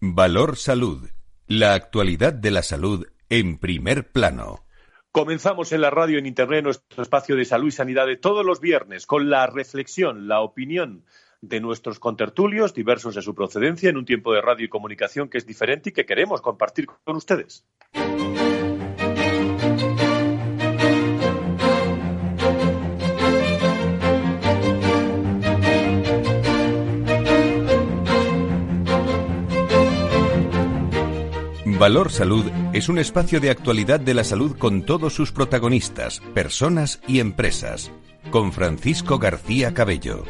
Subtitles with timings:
[0.00, 1.08] Valor Salud.
[1.46, 4.66] La actualidad de la salud en primer plano.
[5.10, 8.60] Comenzamos en la radio en Internet nuestro espacio de salud y sanidad de todos los
[8.60, 11.06] viernes con la reflexión, la opinión
[11.40, 15.38] de nuestros contertulios, diversos de su procedencia, en un tiempo de radio y comunicación que
[15.38, 17.64] es diferente y que queremos compartir con ustedes.
[31.78, 37.02] Valor Salud es un espacio de actualidad de la salud con todos sus protagonistas, personas
[37.06, 37.92] y empresas.
[38.30, 40.24] Con Francisco García Cabello.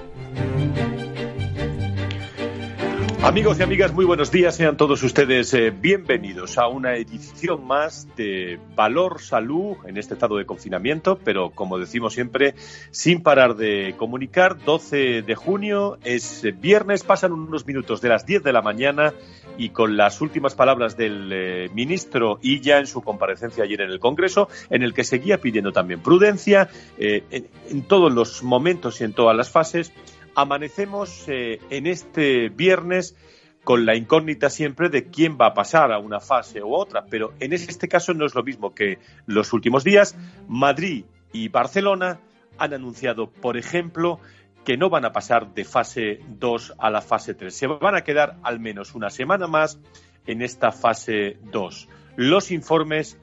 [3.22, 4.56] Amigos y amigas, muy buenos días.
[4.56, 10.36] Sean todos ustedes eh, bienvenidos a una edición más de Valor Salud en este estado
[10.36, 12.54] de confinamiento, pero como decimos siempre,
[12.90, 14.64] sin parar de comunicar.
[14.64, 19.12] 12 de junio es viernes, pasan unos minutos de las 10 de la mañana
[19.56, 24.00] y con las últimas palabras del eh, ministro Illa en su comparecencia ayer en el
[24.00, 29.12] Congreso, en el que seguía pidiendo también prudencia eh, en, todos los momentos y en
[29.12, 29.92] todas las fases
[30.34, 33.16] amanecemos eh, en este viernes
[33.64, 37.32] con la incógnita siempre de quién va a pasar a una fase u otra, pero
[37.40, 40.16] en este caso no es lo mismo que los últimos días.
[40.46, 42.20] Madrid y Barcelona
[42.58, 44.20] han anunciado, por ejemplo,
[44.66, 47.54] que no van a pasar de fase 2 a la fase 3.
[47.54, 49.78] Se van a quedar al menos una semana más
[50.26, 51.88] en esta fase 2.
[52.16, 53.16] Los informes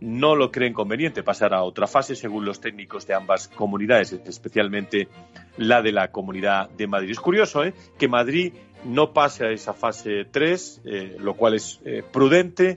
[0.00, 5.08] no lo creen conveniente pasar a otra fase, según los técnicos de ambas comunidades, especialmente
[5.56, 7.12] la de la Comunidad de Madrid.
[7.12, 7.72] Es curioso ¿eh?
[7.98, 8.52] que Madrid
[8.84, 12.76] no pase a esa fase 3, eh, lo cual es eh, prudente,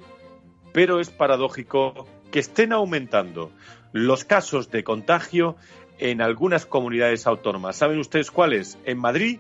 [0.72, 3.52] pero es paradójico que estén aumentando
[3.92, 5.58] los casos de contagio
[6.00, 7.76] en algunas comunidades autónomas.
[7.76, 8.78] ¿Saben ustedes cuáles?
[8.86, 9.40] En Madrid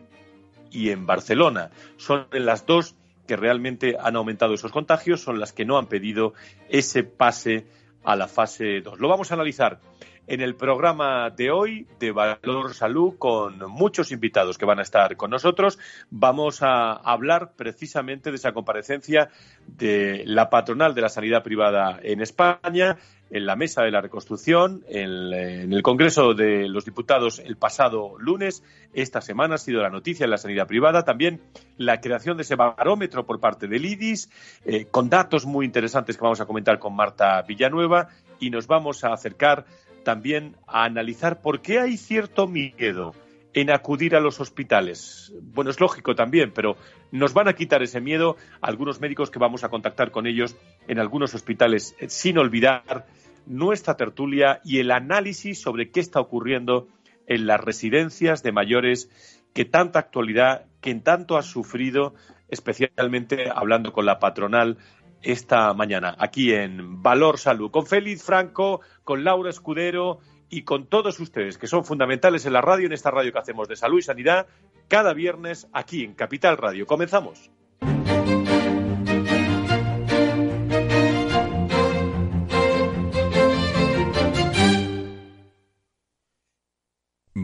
[0.71, 1.71] y en Barcelona.
[1.97, 2.95] Son las dos
[3.27, 6.33] que realmente han aumentado esos contagios son las que no han pedido
[6.69, 7.65] ese pase
[8.03, 8.99] a la fase 2.
[8.99, 9.79] Lo vamos a analizar
[10.27, 15.17] en el programa de hoy de Valor Salud con muchos invitados que van a estar
[15.17, 15.79] con nosotros.
[16.09, 19.29] Vamos a hablar precisamente de esa comparecencia
[19.67, 22.97] de la patronal de la sanidad privada en España
[23.33, 28.63] en la mesa de la reconstrucción, en, el Congreso de los Diputados el pasado lunes.
[28.93, 31.03] Esta semana ha sido la noticia en la sanidad privada.
[31.03, 31.41] También
[31.77, 34.29] la creación de ese barómetro por parte del IDIS,
[34.65, 38.09] eh, con datos muy interesantes que vamos a comentar con Marta Villanueva.
[38.39, 39.65] Y nos vamos a acercar
[40.03, 43.15] también a analizar por qué hay cierto miedo
[43.55, 45.33] en acudir a los hospitales.
[45.41, 46.75] Bueno, es lógico también, pero
[47.11, 50.55] nos van a quitar ese miedo algunos médicos que vamos a contactar con ellos
[50.87, 53.05] en algunos hospitales, eh, sin olvidar
[53.45, 56.87] nuestra tertulia y el análisis sobre qué está ocurriendo
[57.27, 59.09] en las residencias de mayores
[59.53, 62.15] que tanta actualidad, que tanto ha sufrido,
[62.49, 64.77] especialmente hablando con la patronal
[65.21, 71.19] esta mañana, aquí en Valor Salud, con Félix Franco, con Laura Escudero y con todos
[71.19, 74.03] ustedes, que son fundamentales en la radio, en esta radio que hacemos de salud y
[74.03, 74.47] sanidad,
[74.89, 76.85] cada viernes aquí en Capital Radio.
[76.85, 77.51] Comenzamos.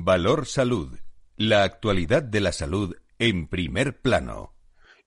[0.09, 0.97] Valor Salud.
[1.38, 4.56] La actualidad de la salud en primer plano.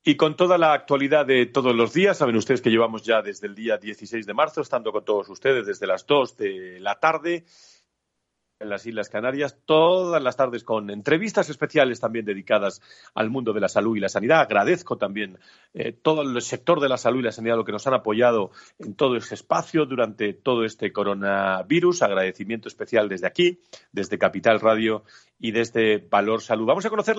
[0.04, 3.48] Y con toda la actualidad de todos los días, saben ustedes que llevamos ya desde
[3.48, 7.44] el día 16 de marzo, estando con todos ustedes desde las 2 de la tarde
[8.62, 12.80] en las Islas Canarias, todas las tardes con entrevistas especiales también dedicadas
[13.14, 14.40] al mundo de la salud y la sanidad.
[14.40, 15.38] Agradezco también
[15.74, 18.52] eh, todo el sector de la salud y la sanidad, lo que nos han apoyado
[18.78, 22.02] en todo ese espacio durante todo este coronavirus.
[22.02, 25.04] Agradecimiento especial desde aquí, desde Capital Radio
[25.38, 26.66] y desde Valor Salud.
[26.66, 27.16] Vamos a conocer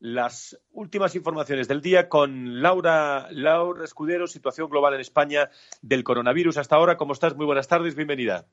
[0.00, 5.50] las últimas informaciones del día con Laura, Laura Escudero, situación global en España
[5.82, 6.56] del coronavirus.
[6.56, 7.36] Hasta ahora, ¿cómo estás?
[7.36, 8.46] Muy buenas tardes, bienvenida.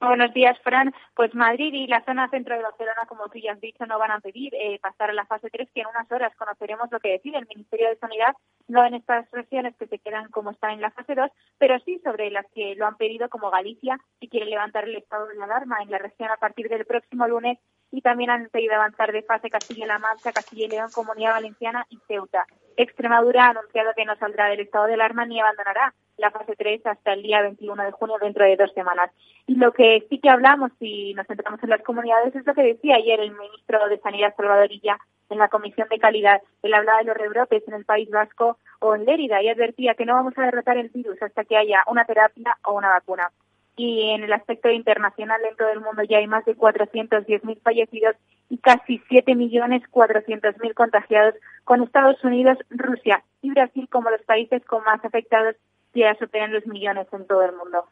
[0.00, 0.92] Buenos días, Fran.
[1.14, 4.10] Pues Madrid y la zona centro de Barcelona, como tú ya has dicho, no van
[4.10, 7.12] a pedir eh, pasar a la fase 3, que en unas horas conoceremos lo que
[7.12, 8.34] decide el Ministerio de Sanidad,
[8.68, 12.00] no en estas regiones que se quedan como están en la fase 2, pero sí
[12.02, 15.78] sobre las que lo han pedido, como Galicia, y quiere levantar el estado de alarma
[15.82, 17.58] en la región a partir del próximo lunes,
[17.90, 21.98] y también han pedido avanzar de fase Castilla-La Mancha, Castilla y León, Comunidad Valenciana y
[22.08, 22.46] Ceuta.
[22.76, 26.86] Extremadura ha anunciado que no saldrá del estado de alarma ni abandonará la fase 3
[26.86, 29.10] hasta el día 21 de junio, dentro de dos semanas.
[29.46, 32.62] Y lo que sí que hablamos y nos centramos en las comunidades es lo que
[32.62, 34.98] decía ayer el ministro de Sanidad Salvadorilla
[35.30, 36.40] en la Comisión de Calidad.
[36.62, 40.06] Él hablaba de los rebrotes en el País Vasco o en Lérida y advertía que
[40.06, 43.30] no vamos a derrotar el virus hasta que haya una terapia o una vacuna.
[43.76, 48.16] Y en el aspecto internacional en todo el mundo ya hay más de 410.000 fallecidos
[48.48, 51.34] y casi 7.400.000 contagiados,
[51.64, 55.56] con Estados Unidos, Rusia y Brasil como los países con más afectados
[55.94, 57.84] ya superan los millones en todo el mundo.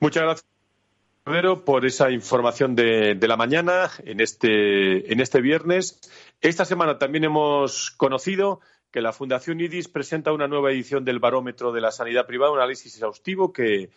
[0.00, 0.50] Muchas gracias.
[1.64, 6.00] Por esa información de, la mañana en este, en este viernes.
[6.40, 11.70] Esta semana también hemos conocido que la Fundación IDIS presenta una nueva edición del Barómetro
[11.70, 13.90] de la Sanidad Privada, un análisis exhaustivo que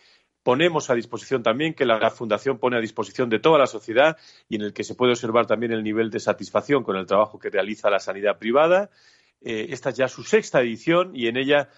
[0.44, 4.16] ponemos a disposición también, que la Fundación pone a disposición de toda la sociedad
[4.48, 7.38] y en el que se puede observar también el nivel de satisfacción con el trabajo
[7.38, 8.90] que realiza la sanidad privada.
[9.40, 11.70] Eh, esta es ya su sexta edición y en ella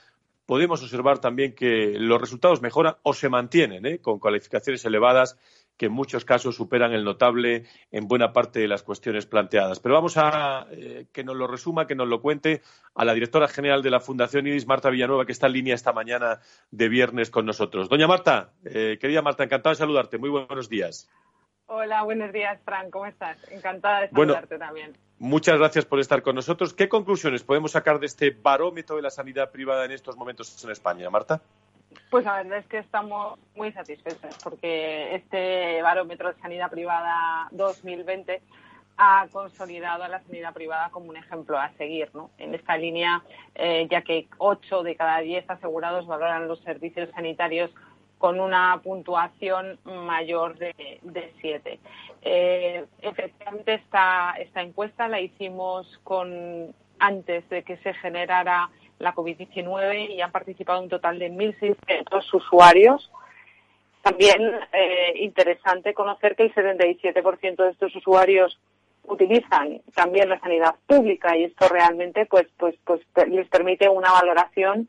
[0.46, 3.98] podemos observar también que los resultados mejoran o se mantienen ¿eh?
[4.00, 5.38] con calificaciones elevadas
[5.76, 9.80] que en muchos casos superan el notable en buena parte de las cuestiones planteadas.
[9.80, 12.62] Pero vamos a eh, que nos lo resuma, que nos lo cuente
[12.94, 15.92] a la directora general de la Fundación IDIS, Marta Villanueva, que está en línea esta
[15.92, 16.40] mañana
[16.70, 17.88] de viernes con nosotros.
[17.88, 20.18] Doña Marta, eh, querida Marta, encantada de saludarte.
[20.18, 21.08] Muy buenos días.
[21.66, 22.90] Hola, buenos días, Fran.
[22.90, 23.36] ¿Cómo estás?
[23.50, 24.96] Encantada de saludarte también.
[25.18, 26.74] Muchas gracias por estar con nosotros.
[26.74, 30.70] ¿Qué conclusiones podemos sacar de este barómetro de la sanidad privada en estos momentos en
[30.70, 31.40] España, Marta?
[32.10, 38.40] Pues la verdad es que estamos muy satisfechos porque este barómetro de sanidad privada 2020
[38.98, 42.30] ha consolidado a la sanidad privada como un ejemplo a seguir ¿no?
[42.38, 43.22] en esta línea,
[43.54, 47.70] eh, ya que 8 de cada 10 asegurados valoran los servicios sanitarios
[48.18, 51.78] con una puntuación mayor de, de 7.
[52.22, 60.10] Eh, efectivamente, esta, esta encuesta la hicimos con antes de que se generara la COVID-19
[60.10, 63.10] y han participado un total de 1.600 usuarios.
[64.02, 64.40] También
[64.72, 68.58] eh, interesante conocer que el 77% de estos usuarios
[69.04, 74.88] utilizan también la sanidad pública y esto realmente pues pues pues les permite una valoración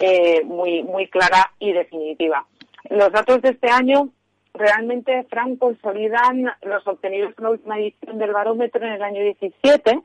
[0.00, 2.46] eh, muy muy clara y definitiva.
[2.90, 4.10] Los datos de este año
[4.54, 10.00] realmente, Frank, consolidan los obtenidos en la última edición del barómetro en el año 17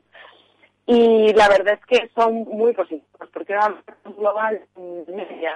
[0.92, 3.80] y la verdad es que son muy positivos, porque era
[4.16, 4.60] global
[5.06, 5.54] media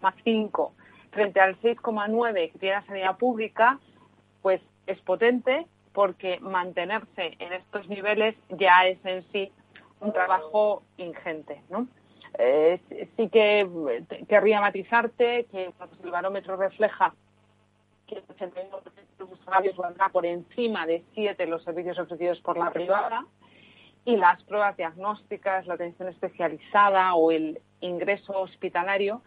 [0.00, 0.72] más 5
[1.10, 3.80] frente al 6,9 que tiene la sanidad pública,
[4.40, 9.50] pues es potente porque mantenerse en estos niveles ya es en sí
[9.98, 11.88] un trabajo ingente, ¿no?
[12.38, 12.80] Eh,
[13.16, 13.66] sí que
[14.28, 15.72] querría matizarte que
[16.04, 17.12] el barómetro refleja
[18.06, 22.56] que el 81% de los usuarios valdrá por encima de 7 los servicios ofrecidos por
[22.56, 23.24] la privada
[24.04, 29.22] y las pruebas diagnósticas, la atención especializada o el ingreso hospitalario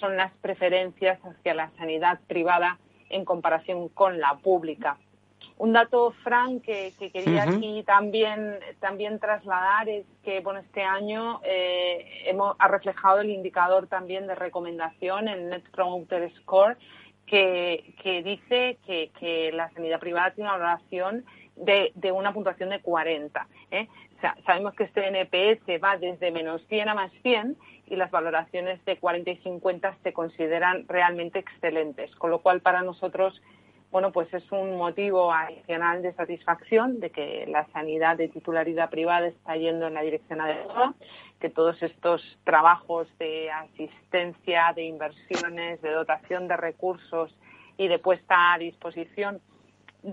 [0.00, 2.78] son las preferencias hacia la sanidad privada
[3.10, 4.98] en comparación con la pública.
[5.56, 12.22] Un dato, Frank, que, quería aquí también, también trasladar es que bueno, este año eh,
[12.26, 16.76] hemos, ha reflejado el indicador también de recomendación, el Net Promoter Score,
[17.26, 21.24] que, que dice que, que, la sanidad privada tiene una valoración
[21.64, 23.46] de, una puntuación de 40.
[23.70, 23.88] ¿eh?
[24.44, 27.56] sabemos que este NPS va desde menos 100 a más 100
[27.86, 32.82] y las valoraciones de 40 y 50 se consideran realmente excelentes, con lo cual para
[32.82, 33.40] nosotros
[33.90, 39.28] bueno, pues es un motivo adicional de satisfacción de que la sanidad de titularidad privada
[39.28, 40.92] está yendo en la dirección adecuada,
[41.40, 47.34] que todos estos trabajos de asistencia, de inversiones, de dotación de recursos
[47.78, 49.40] y de puesta a disposición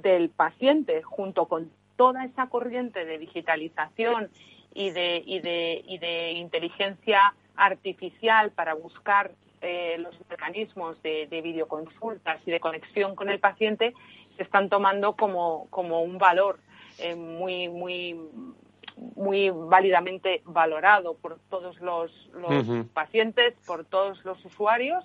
[0.02, 4.30] del paciente, junto con toda esa corriente de digitalización
[4.74, 9.32] y de, y de, y de inteligencia artificial para buscar
[9.62, 13.94] eh, los mecanismos de, videoconsultas y de conexión con el paciente
[14.38, 16.60] se están tomando como, como un valor
[17.00, 18.20] eh, muy, muy,
[19.16, 22.12] muy válidamente valorado por todos los,
[22.94, 25.04] pacientes, por todos los usuarios.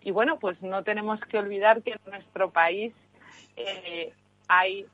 [0.00, 2.92] Y bueno, pues no tenemos que olvidar que en nuestro país
[3.56, 4.12] eh,
[4.48, 4.86] hay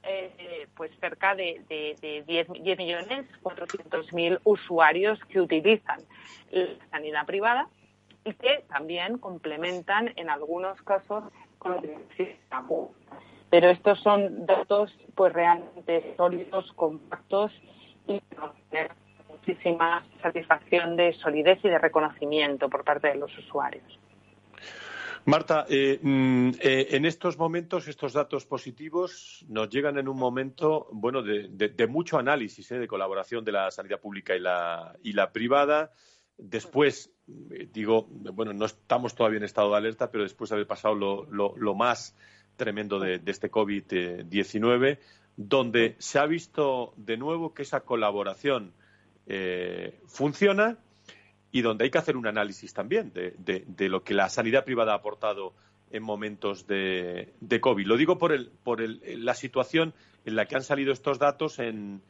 [0.75, 6.01] pues cerca de, de, de 10, 10 millones 400 mil usuarios que utilizan
[6.51, 7.69] la sanidad privada
[8.25, 11.25] y que también complementan en algunos casos
[11.59, 11.81] con
[12.17, 12.67] sistema
[13.51, 17.53] Pero estos son datos pues realmente sólidos, compactos
[18.07, 18.21] y
[18.71, 18.93] tener
[19.29, 23.99] muchísima satisfacción de solidez y de reconocimiento por parte de los usuarios.
[25.25, 30.89] Marta, eh, mm, eh, en estos momentos, estos datos positivos nos llegan en un momento,
[30.91, 35.31] bueno, de, mucho análisis, eh, de colaboración de la sanidad pública y la, y la
[35.31, 35.93] privada.
[36.37, 40.95] Después, digo, bueno, no estamos todavía en estado de alerta, pero después de haber pasado
[40.97, 42.17] lo, más
[42.57, 44.99] tremendo de, este COVID-19,
[45.37, 48.73] donde se ha visto de nuevo que esa colaboración
[50.07, 50.79] funciona
[51.53, 54.97] y donde hay que hacer un análisis también de, lo que la sanidad privada ha
[54.97, 55.53] aportado
[55.91, 57.29] en momentos de,
[57.61, 57.87] COVID.
[57.87, 59.93] Lo digo por, el, por la situación
[60.25, 62.01] en la que han salido estos datos en,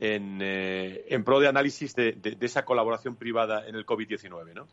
[0.00, 4.66] en, eh, en pro de análisis de, esa colaboración privada en el COVID-19, ¿no?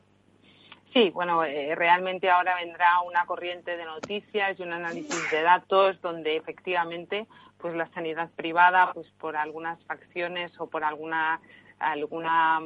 [0.93, 6.01] Sí, bueno, eh, realmente ahora vendrá una corriente de noticias y un análisis de datos
[6.01, 11.39] donde efectivamente pues la sanidad privada pues por algunas facciones o por alguna
[11.79, 12.59] alguna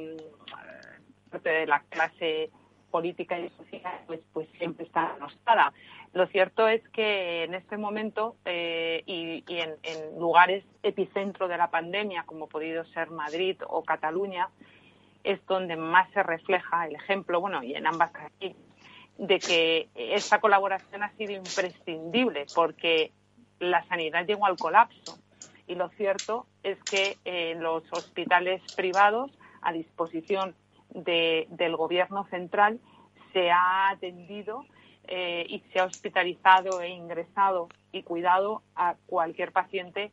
[1.31, 2.49] parte de la clase
[2.91, 5.73] política y social pues pues siempre está anostada.
[6.13, 12.23] Lo cierto es que en este momento eh, y, en, lugares epicentro de la pandemia,
[12.23, 14.49] como ha podido ser Madrid o Cataluña,
[15.23, 18.55] es donde más se refleja el ejemplo, bueno, y en ambas aquí,
[19.17, 23.11] de que esta colaboración ha sido imprescindible porque
[23.59, 25.17] la sanidad llegó al colapso.
[25.67, 30.55] Y lo cierto es que en los hospitales privados, a disposición
[30.91, 32.79] del Gobierno central,
[33.33, 34.65] se ha atendido
[35.07, 40.11] eh, y se ha hospitalizado e ingresado y cuidado a cualquier paciente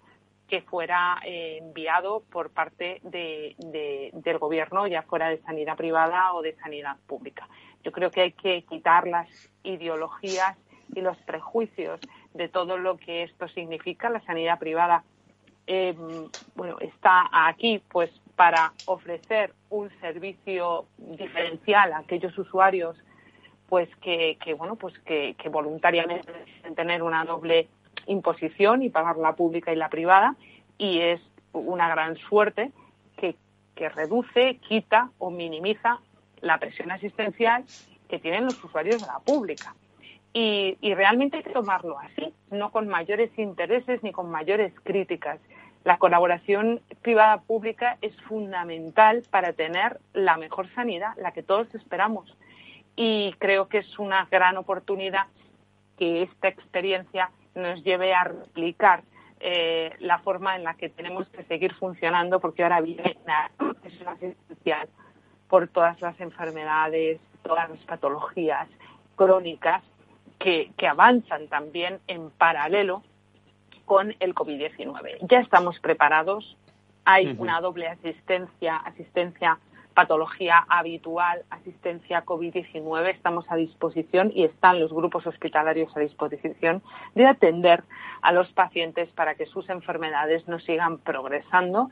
[0.49, 6.56] que fuera eh, enviado por parte del gobierno, ya fuera de sanidad privada o de
[6.56, 7.47] sanidad pública.
[7.85, 9.28] Yo creo que hay que quitar las
[9.62, 10.56] ideologías
[10.94, 12.00] y los prejuicios
[12.32, 14.08] de todo lo que esto significa.
[14.08, 15.04] La sanidad privada
[15.66, 15.94] eh,
[16.54, 22.97] bueno, está aquí pues para ofrecer un servicio diferencial a aquellos usuarios
[23.68, 27.66] pues que, bueno pues que, voluntariamente deciden tener una doble
[28.07, 30.37] imposición y pagar la pública y la privada
[30.78, 31.21] y es
[31.52, 32.71] una gran suerte
[33.16, 35.99] que, reduce, quita o minimiza
[36.40, 37.64] la presión asistencial
[38.09, 39.75] que tienen los usuarios de la pública.
[40.33, 45.38] Y, realmente hay que tomarlo así, no con mayores intereses ni con mayores críticas.
[45.88, 52.37] La colaboración privada-pública es fundamental para tener la mejor sanidad, la que todos esperamos.
[52.95, 55.28] Y creo que es una gran oportunidad
[55.97, 59.02] que esta experiencia nos lleve a replicar
[59.40, 63.16] eh, la forma en la que tenemos que seguir funcionando porque ahora viene
[63.80, 64.90] presión asistencial
[65.49, 68.68] por todas las enfermedades, todas las patologías
[69.16, 69.83] crónicas
[70.38, 73.02] que avanzan también en paralelo
[73.88, 75.16] con el COVID-19.
[75.23, 76.57] Ya estamos preparados,
[77.07, 79.59] hay una doble asistencia, asistencia
[79.95, 86.83] patología habitual, asistencia COVID-19, estamos a disposición y están los grupos hospitalarios a disposición
[87.14, 87.83] de atender
[88.21, 91.90] a los pacientes para que sus enfermedades no sigan progresando.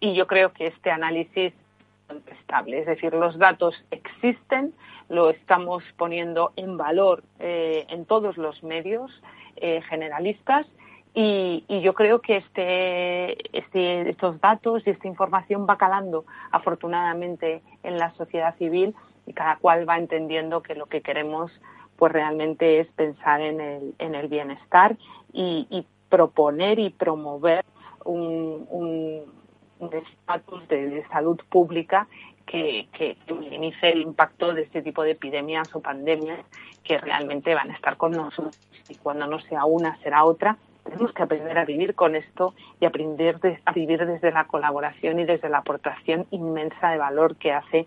[0.00, 1.52] Y yo creo que este análisis
[2.08, 4.72] es estable, es decir, los datos existen,
[5.10, 9.12] lo estamos poniendo en valor eh, en todos los medios
[9.56, 10.66] eh, generalistas
[11.16, 17.98] y, yo creo que este, este, estos datos y esta información va calando afortunadamente en
[17.98, 18.94] la sociedad civil
[19.26, 21.52] y cada cual va entendiendo que lo que queremos
[21.96, 24.96] pues realmente es pensar en el, en el bienestar
[25.32, 27.64] y, proponer y promover
[28.04, 32.06] un, un, estatus de, salud pública
[32.46, 32.86] que,
[33.28, 36.40] minimice el impacto de este tipo de epidemias o pandemias
[36.84, 38.56] que realmente van a estar con nosotros
[38.88, 42.84] y cuando no sea una será otra tenemos que aprender a vivir con esto y
[42.84, 47.86] aprender a vivir desde la colaboración y desde la aportación inmensa de valor que hace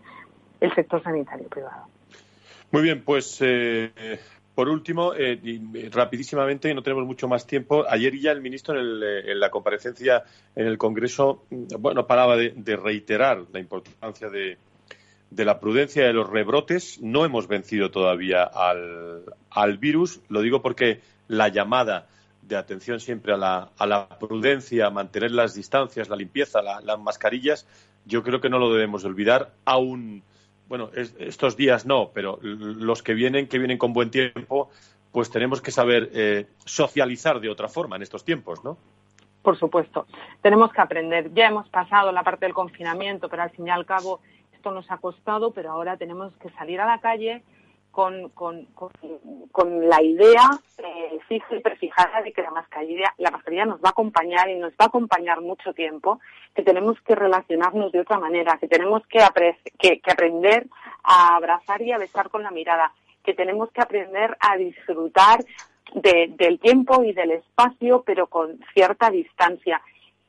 [0.60, 1.86] el sector sanitario privado.
[2.72, 4.20] Muy bien, pues eh,
[4.58, 5.40] por último, eh,
[5.92, 7.86] rapidísimamente, no tenemos mucho más tiempo.
[7.88, 10.24] Ayer ya el ministro en, eh, la comparecencia
[10.56, 14.58] en el Congreso, mm, bueno, paraba de, reiterar la importancia de,
[15.30, 17.00] la prudencia de los rebrotes.
[17.04, 20.22] No hemos vencido todavía al virus.
[20.28, 22.08] Lo digo porque la llamada
[22.48, 27.68] de atención siempre a la, a la prudencia, mantener las distancias, la limpieza, las mascarillas,
[28.06, 30.24] yo creo que no lo debemos olvidar, aún,
[30.68, 34.70] bueno, estos días no, pero los que vienen, que vienen con buen tiempo,
[35.12, 38.78] pues tenemos que saber eh, socializar de otra forma en estos tiempos, ¿no?
[39.42, 40.06] Por supuesto,
[40.42, 41.34] tenemos que aprender.
[41.34, 44.20] Ya hemos pasado la parte del confinamiento, pero al fin y al cabo
[44.54, 47.44] esto nos ha costado, pero ahora tenemos que salir a la calle,
[47.98, 48.68] con, con,
[49.52, 53.88] con, la idea eh, fija y prefijada de que la mascarilla, la mascarilla nos va
[53.88, 56.20] a acompañar y nos va a acompañar mucho tiempo,
[56.54, 59.18] que tenemos que relacionarnos de otra manera, que tenemos que,
[59.80, 60.68] que, aprender
[61.02, 65.40] a abrazar y a besar con la mirada, que tenemos que aprender a disfrutar
[65.96, 69.82] del tiempo y del espacio, pero con cierta distancia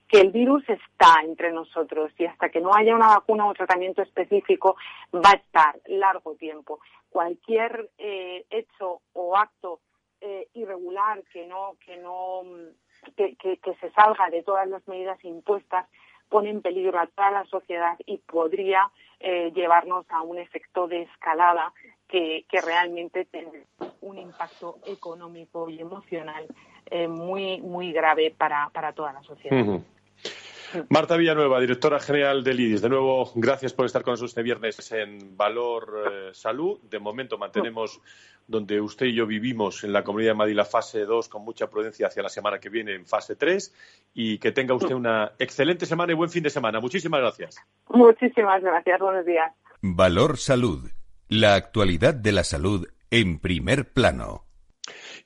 [0.08, 4.02] que el virus está entre nosotros y hasta que no haya una vacuna o tratamiento
[4.02, 4.76] específico
[5.14, 6.80] va a estar largo tiempo.
[7.10, 9.80] Cualquier eh, hecho o acto
[10.20, 12.42] eh, irregular que no que no
[13.16, 15.86] que, se salga de todas las medidas impuestas
[16.28, 21.02] pone en peligro a toda la sociedad y podría eh, llevarnos a un efecto de
[21.02, 21.72] escalada
[22.08, 23.28] que, realmente
[24.00, 26.46] un impacto económico y emocional
[26.90, 29.80] eh, muy, muy grave para, para toda la sociedad.
[30.88, 32.82] Marta Villanueva, directora general del IDIS.
[32.82, 36.80] De nuevo, gracias por estar con nosotros este viernes en Valor eh, Salud.
[36.82, 38.00] De momento mantenemos
[38.46, 41.68] donde usted y yo vivimos en la Comunidad de Madrid la fase 2 con mucha
[41.68, 43.74] prudencia hacia la semana que viene en fase 3
[44.14, 46.80] y que tenga usted una excelente semana y buen fin de semana.
[46.80, 47.56] Muchísimas gracias.
[47.88, 49.00] Muchísimas gracias.
[49.00, 49.52] Buenos días.
[49.82, 50.90] Valor Salud.
[51.28, 54.47] La actualidad de la salud en primer plano.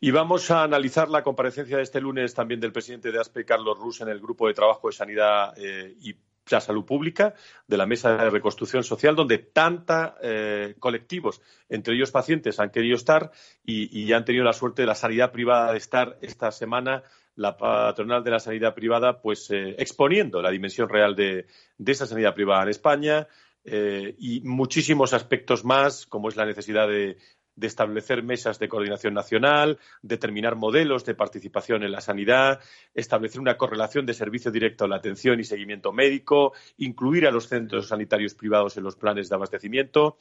[0.04, 3.78] Y vamos a analizar la comparecencia de este lunes también del presidente de ASPE, Carlos
[3.78, 6.16] Rus, en el Grupo de Trabajo de Sanidad eh, y
[6.50, 7.34] la Salud Pública
[7.68, 12.96] de la Mesa de Reconstrucción Social, donde tantos eh, colectivos, entre ellos pacientes, han querido
[12.96, 13.30] estar
[13.64, 17.04] y, ya han tenido la suerte de la sanidad privada de estar esta semana
[17.36, 21.46] la patronal de la sanidad privada, pues eh, exponiendo la dimensión real de,
[21.86, 23.28] esa sanidad privada en España,
[23.64, 27.16] y muchísimos aspectos más, como es la necesidad de,
[27.56, 32.60] de establecer mesas de coordinación nacional, determinar modelos de participación en la sanidad,
[32.94, 37.48] establecer una correlación de servicio directo a la atención y seguimiento médico, incluir a los
[37.48, 40.18] centros sanitarios privados en los planes de abastecimiento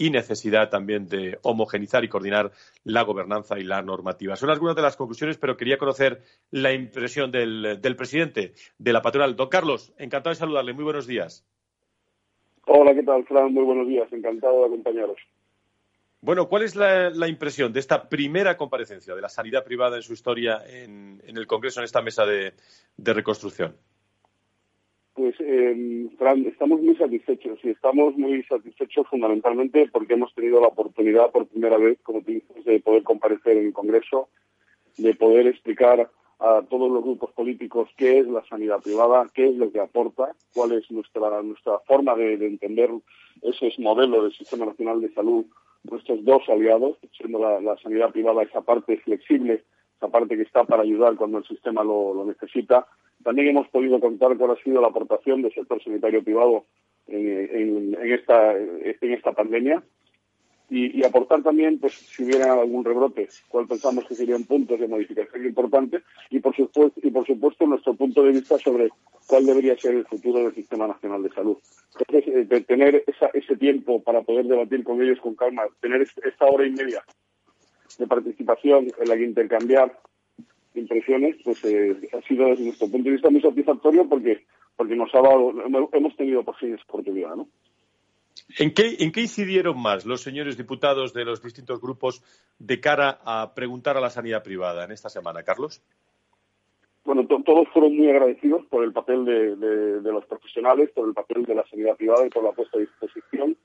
[0.00, 2.52] y necesidad también de homogenizar y coordinar
[2.84, 4.34] la gobernanza y la normativa.
[4.34, 9.36] Son algunas de las conclusiones, pero quería conocer la impresión del, presidente de la patronal.
[9.36, 10.72] Don Carlos, encantado de saludarle.
[10.72, 11.44] Muy buenos días.
[12.66, 13.52] Hola, ¿qué tal, Fran?
[13.52, 14.10] Muy buenos días.
[14.10, 15.18] Encantado de acompañaros.
[16.22, 20.12] Bueno, ¿cuál es la, impresión de esta primera comparecencia de la sanidad privada en su
[20.12, 22.52] historia en, el Congreso, en esta mesa de,
[22.98, 23.74] reconstrucción?
[25.14, 30.68] Pues, eh, Fran, estamos muy satisfechos y estamos muy satisfechos fundamentalmente porque hemos tenido la
[30.68, 34.28] oportunidad por primera vez, como tú dices, de poder comparecer en el Congreso,
[34.98, 39.56] de poder explicar a todos los grupos políticos qué es la sanidad privada, qué es
[39.56, 42.90] lo que aporta, cuál es nuestra, nuestra forma de, de entender
[43.42, 45.46] ese modelo del Sistema Nacional de Salud
[45.84, 49.64] nuestros dos aliados, siendo la, sanidad privada esa parte flexible,
[49.96, 52.86] esa parte que está para ayudar cuando el sistema lo, necesita.
[53.22, 56.64] También hemos podido contar cuál ha sido la aportación del sector sanitario privado
[57.06, 59.82] en, esta, pandemia
[60.70, 65.44] y, aportar también, pues, si hubiera algún rebrote, cuál pensamos que serían puntos de modificación
[65.44, 68.90] importantes y por supuesto, y por supuesto nuestro punto de vista sobre
[69.30, 71.56] cuál debería ser el futuro del Sistema Nacional de Salud.
[71.96, 76.66] Entonces, de tener ese tiempo para poder debatir con ellos con calma, tener esta hora
[76.66, 77.04] y media
[77.96, 79.96] de participación en la que intercambiar
[80.74, 84.44] impresiones, pues eh, ha sido desde nuestro punto de vista muy satisfactorio porque
[84.76, 85.52] porque nos ha dado,
[85.92, 87.46] hemos tenido por fin esa oportunidad, ¿no?
[88.58, 92.22] ¿En qué, incidieron más los señores diputados de los distintos grupos
[92.58, 95.82] de cara a preguntar a la sanidad privada en esta semana, Carlos?
[97.04, 101.54] Bueno, todos fueron muy agradecidos por el papel de, los profesionales, por el papel de
[101.54, 103.56] la sanidad privada y por la puesta a disposición.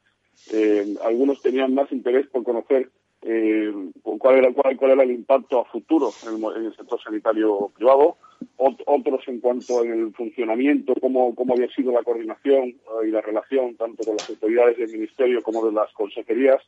[0.53, 2.89] Eh, algunos tenían más interés por conocer
[3.21, 8.17] eh, cuál, era, el impacto a futuro en el, sector sanitario privado,
[8.57, 13.75] otros en cuanto el funcionamiento, cómo, cómo había sido la coordinación eh, y la relación
[13.75, 16.61] tanto con las autoridades del Ministerio como de las consejerías.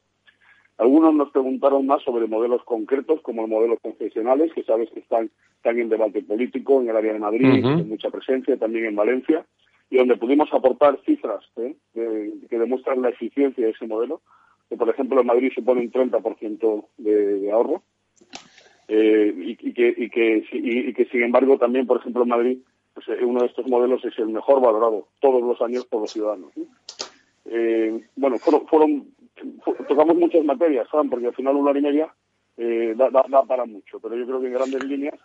[0.77, 5.31] Algunos nos preguntaron más sobre modelos concretos, como el modelo confesionales, que sabes que están,
[5.55, 9.45] están en debate político en el área de Madrid, con mucha presencia, también en Valencia,
[9.89, 11.75] y donde pudimos aportar cifras ¿eh?
[11.93, 14.21] que demuestran la eficiencia de ese modelo
[14.69, 17.83] que por ejemplo en Madrid supone un 30% de, de ahorro
[18.87, 22.57] eh, y, que, y, que, y, que sin embargo también por ejemplo en Madrid
[22.93, 26.11] pues, eh, uno de estos modelos es el mejor valorado todos los años por los
[26.11, 26.51] ciudadanos.
[27.45, 29.07] Eh, bueno, fueron, fueron,
[29.87, 31.09] tocamos muchas materias, ¿saben?
[31.09, 32.13] porque al final una hora y media
[32.57, 35.19] eh, da, da, para mucho, pero yo creo que en grandes líneas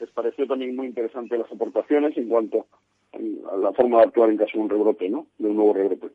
[0.00, 2.66] les pareció también muy interesante las aportaciones en cuanto
[3.12, 5.26] a la forma de actuar en caso de un rebrote, ¿no?
[5.38, 6.08] De un nuevo rebrote.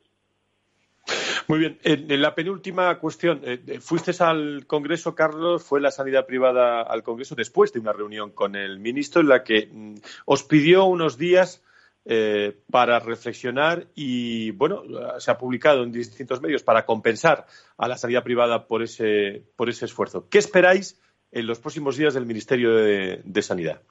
[1.47, 1.77] Muy bien.
[1.83, 7.03] En, la penúltima cuestión, eh, eh, fuiste al Congreso, Carlos, fue la sanidad privada al
[7.03, 11.17] Congreso después de una reunión con el ministro en la que mm, os pidió unos
[11.17, 11.63] días
[12.09, 14.83] eh, para reflexionar y, bueno,
[15.19, 17.45] se ha publicado en distintos medios para compensar
[17.77, 20.27] a la sanidad privada por ese, por ese esfuerzo.
[20.29, 23.81] ¿Qué esperáis en los próximos días del Ministerio de Sanidad?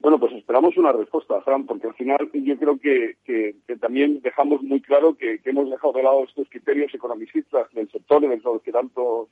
[0.00, 4.80] Bueno, pues esperamos una respuesta, Fran, porque al final yo creo que, también dejamos muy
[4.80, 9.28] claro que, hemos dejado de lado estos criterios economicistas del sector de los que tanto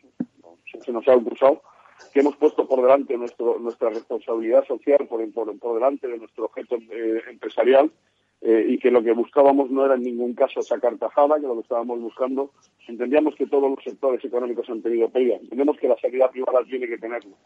[0.85, 1.63] se nos ha cruzado,
[2.13, 6.77] que hemos puesto por delante nuestro, nuestra responsabilidad social por, por, delante de nuestro objeto
[6.91, 7.91] eh, empresarial
[8.41, 11.55] eh, y que lo que buscábamos no era en ningún caso sacar tajada, que lo
[11.55, 12.51] que estábamos buscando,
[12.87, 16.87] entendíamos que todos los sectores económicos han tenido pérdida, entendemos que la sanidad privada tiene
[16.87, 17.37] que tenerlo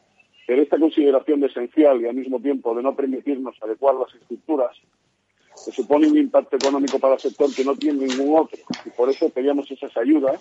[0.47, 4.77] pero esta consideración de esencial y al mismo tiempo de no permitirnos adecuar las estructuras
[5.65, 8.59] que supone un impacto económico para el sector que no tiene ningún otro.
[8.85, 10.41] Y por eso pedíamos esas ayudas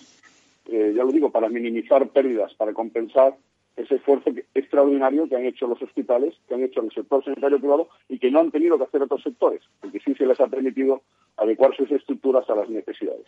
[0.71, 3.35] eh, ya lo digo, para minimizar pérdidas, para compensar
[3.75, 7.89] ese esfuerzo extraordinario que han hecho los hospitales, que han hecho el sector sanitario privado
[8.07, 11.01] y que no han tenido que hacer otros sectores, porque sí se les ha permitido
[11.37, 13.25] adecuar sus estructuras a las necesidades.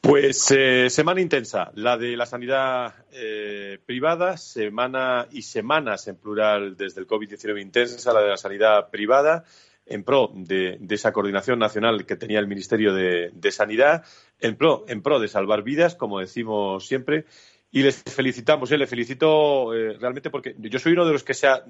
[0.00, 6.76] Pues eh, semana intensa, la de la sanidad eh, privada, semana y semanas en plural
[6.76, 9.42] desde el COVID-19 intensa, la de la sanidad privada,
[9.84, 14.04] en pro de, esa coordinación nacional que tenía el Ministerio de, Sanidad,
[14.40, 17.24] en pro, en pro de salvar vidas, como decimos siempre,
[17.70, 18.78] y les felicitamos, ¿eh?
[18.78, 21.64] le felicito eh, realmente porque yo soy uno de los que se ha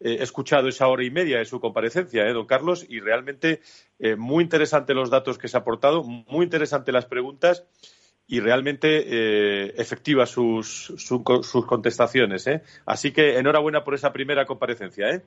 [0.00, 3.60] eh, escuchado esa hora y media de su comparecencia, ¿eh, don Carlos, y realmente
[3.98, 7.66] eh, muy interesante los datos que se ha aportado, muy interesante las preguntas
[8.26, 12.48] y realmente efectivas sus, sus contestaciones.
[12.86, 15.10] Así que enhorabuena por esa primera comparecencia.
[15.10, 15.22] ¿eh?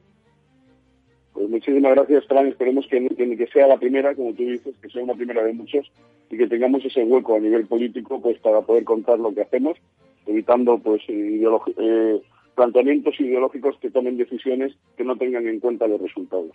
[1.34, 2.47] Pues muchísimas gracias, Fran.
[2.47, 5.91] Esperemos que, que, sea la primera, como tú dices, que sea una primera de muchos
[6.30, 9.78] y que tengamos ese hueco a nivel político pues para poder contar lo que hacemos
[10.25, 12.21] evitando pues eh,
[12.55, 16.51] planteamientos ideológicos que tomen decisiones que no tengan en cuenta los resultados.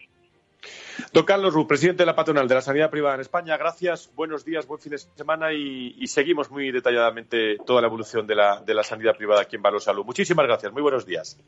[1.12, 4.44] Don Carlos Ru, presidente de la patronal de la sanidad privada en España, gracias, buenos
[4.44, 8.74] días, buen fin de semana y, seguimos muy detalladamente toda la evolución de la, de
[8.74, 10.04] la sanidad privada aquí en Valor Salud.
[10.04, 11.38] Muchísimas gracias, muy buenos días.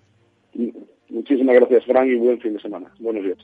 [1.09, 2.93] Muchísimas gracias, Fran, y buen fin de semana.
[2.99, 3.39] Buenos días.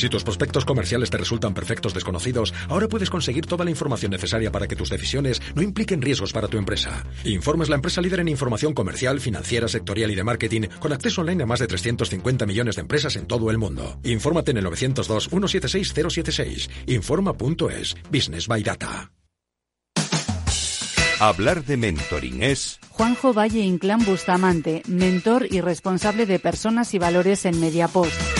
[0.00, 4.50] Si tus prospectos comerciales te resultan perfectos desconocidos, ahora puedes conseguir toda la información necesaria
[4.50, 7.04] para que tus decisiones no impliquen riesgos para tu empresa.
[7.24, 11.42] Informes la empresa líder en información comercial, financiera, sectorial y de marketing, con acceso online
[11.42, 14.00] a más de 350 millones de empresas en todo el mundo.
[14.02, 16.70] Infórmate en el 902-176-076.
[16.86, 17.94] Informa.es.
[18.10, 19.12] Business by Data.
[21.20, 22.80] Hablar de mentoring es...
[22.88, 28.39] Juanjo Valle Inclán Bustamante, mentor y responsable de personas y valores en Mediapost.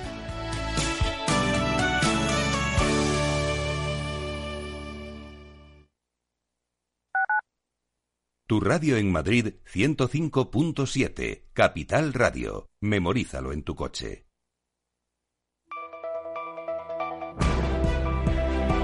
[8.51, 12.67] Tu radio en Madrid 105.7, Capital Radio.
[12.81, 14.25] Memorízalo en tu coche.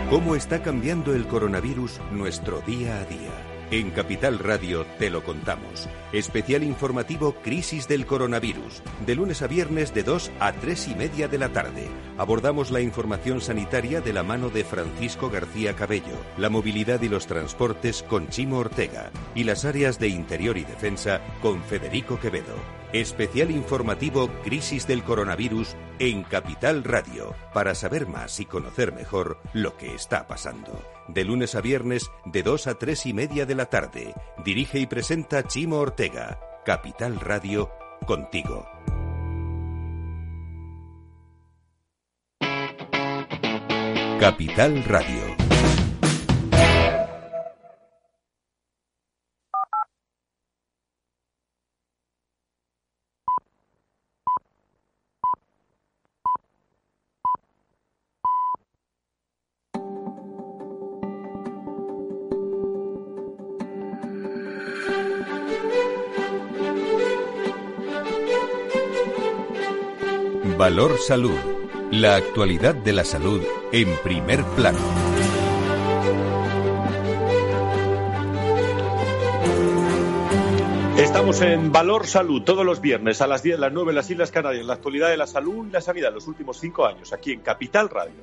[0.10, 3.57] ¿Cómo está cambiando el coronavirus nuestro día a día?
[3.70, 5.90] En Capital Radio te lo contamos.
[6.14, 8.82] Especial informativo Crisis del Coronavirus.
[9.06, 11.90] De lunes a viernes de 2 a 3 y media de la tarde.
[12.18, 17.28] Abordamos la información sanitaria de la mano de Francisco García Cabello, la movilidad y los
[17.28, 22.56] transportes con Chimo Ortega y las áreas de interior y defensa con Federico Quevedo.
[22.94, 29.76] Especial informativo Crisis del Coronavirus en Capital Radio, para saber más y conocer mejor lo
[29.76, 30.82] que está pasando.
[31.08, 34.14] De lunes a viernes, de 2 a 3 y media de la tarde.
[34.44, 36.40] Dirige y presenta Chimo Ortega.
[36.66, 37.70] Capital Radio,
[38.06, 38.68] contigo.
[44.20, 45.37] Capital Radio.
[70.58, 71.38] Valor Salud.
[71.92, 74.80] La actualidad de la salud en primer plano.
[80.98, 84.32] Estamos en Valor Salud todos los viernes a las 10, las 9 en las Islas
[84.32, 84.66] Canarias.
[84.66, 87.42] La actualidad de la salud y la sanidad en los últimos cinco años, aquí en
[87.42, 88.16] Capital Radio.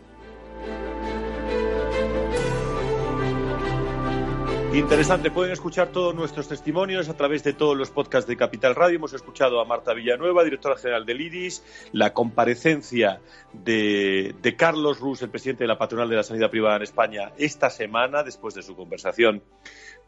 [4.75, 8.97] Interesante, pueden escuchar todos nuestros testimonios a través de todos los podcasts de Capital Radio.
[8.97, 13.21] Hemos escuchado a Marta Villanueva, directora general del IRIS, la comparecencia
[13.53, 17.71] de, Carlos Rus, el presidente de la patronal de la sanidad privada en España, esta
[17.71, 19.45] semana, después de su conversación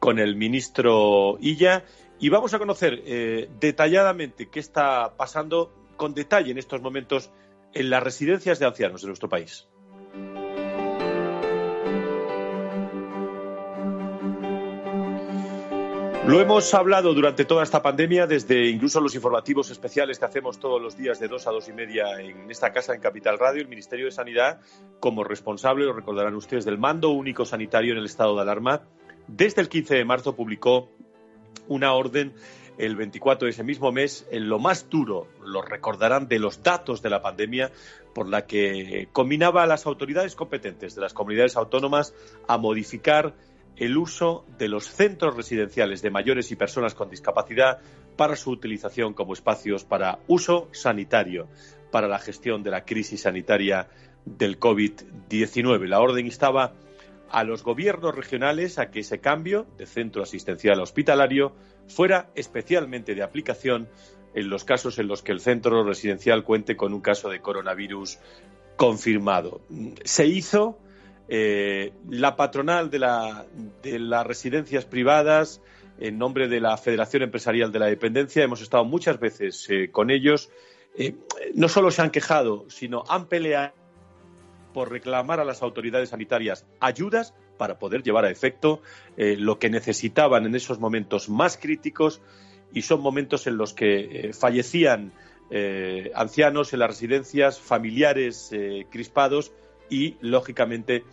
[0.00, 1.84] con el ministro Illa.
[2.18, 7.30] Y vamos a conocer eh, detalladamente qué está pasando con detalle en estos momentos
[7.72, 9.68] en las residencias de ancianos de nuestro país.
[16.26, 20.82] Lo hemos hablado durante toda esta pandemia, desde incluso los informativos especiales que hacemos todos
[20.82, 23.62] los días de dos a dos y media en esta casa en Capital Radio.
[23.62, 24.60] El Ministerio de Sanidad,
[24.98, 28.82] como responsable, lo recordarán ustedes, del mando único sanitario en el estado de alarma,
[29.28, 30.88] desde el 15 de marzo publicó
[31.68, 32.34] una orden
[32.76, 37.02] el 24 de ese mismo mes en lo más duro, lo recordarán, de los datos
[37.02, 37.70] de la pandemia,
[38.14, 42.14] por la que combinaba a las autoridades competentes de las comunidades autónomas
[42.48, 43.34] a modificar
[43.76, 47.78] el uso de los centros residenciales de mayores y personas con discapacidad
[48.16, 51.48] para su utilización como espacios para uso sanitario,
[51.90, 53.88] para la gestión de la crisis sanitaria
[54.24, 55.86] del COVID-19.
[55.86, 56.72] La orden instaba
[57.30, 61.52] a los gobiernos regionales a que ese cambio de centro asistencial hospitalario
[61.88, 63.88] fuera especialmente de aplicación
[64.34, 68.18] en los casos en los que el centro residencial cuente con un caso de coronavirus
[68.76, 69.60] confirmado.
[70.04, 70.78] Se hizo
[71.28, 75.60] eh, la patronal de, las residencias privadas,
[75.98, 80.10] en nombre de la Federación Empresarial de la Dependencia, hemos estado muchas veces eh, con
[80.10, 80.50] ellos.
[80.96, 81.14] Eh,
[81.54, 83.72] no solo se han quejado, sino han peleado
[84.72, 88.82] por reclamar a las autoridades sanitarias ayudas para poder llevar a efecto
[89.16, 92.20] lo que necesitaban en esos momentos más críticos
[92.74, 95.14] y son momentos en los que fallecían
[96.14, 98.50] ancianos en las residencias, familiares
[98.90, 99.50] crispados
[99.90, 101.04] y, lógicamente,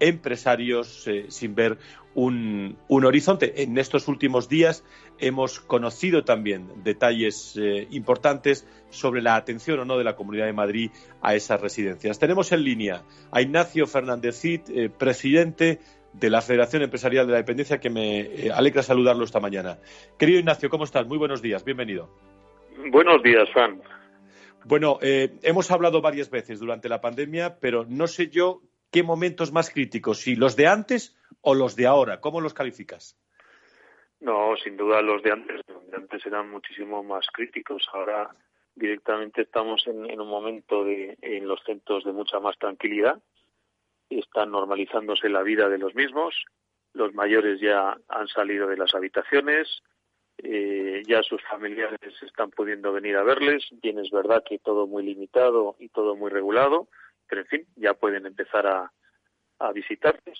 [0.00, 1.78] empresarios eh, sin ver
[2.14, 3.62] un, horizonte.
[3.62, 4.84] En estos últimos días
[5.18, 10.52] hemos conocido también detalles eh, importantes sobre la atención o no de la Comunidad de
[10.52, 10.90] Madrid
[11.22, 12.18] a esas residencias.
[12.18, 15.80] Tenemos en línea a Ignacio Fernández Cid, eh, presidente
[16.12, 19.78] de la Federación Empresarial de la Dependencia, que me alegra saludarlo esta mañana.
[20.16, 21.06] Querido Ignacio, ¿cómo estás?
[21.08, 22.08] Muy buenos días, bienvenido.
[22.92, 23.82] Buenos días, Juan.
[24.64, 29.52] Bueno, eh, hemos hablado varias veces durante la pandemia, pero no sé yo qué momentos
[29.52, 32.20] más críticos, si los de antes o los de ahora.
[32.20, 33.18] ¿Cómo los calificas?
[34.20, 35.60] No, sin duda los de antes.
[35.66, 37.86] De antes eran muchísimo más críticos.
[37.92, 38.34] Ahora
[38.74, 43.22] directamente estamos en, un momento de, en los centros de mucha más tranquilidad.
[44.08, 46.34] Está normalizándose la vida de los mismos.
[46.94, 49.82] Los mayores ya han salido de las habitaciones
[50.38, 53.64] eh, ya sus familiares están pudiendo venir a verles.
[53.82, 56.88] Bien es verdad que todo muy limitado y todo muy regulado,
[57.28, 58.90] pero en fin, ya pueden empezar a,
[59.72, 60.38] visitarles.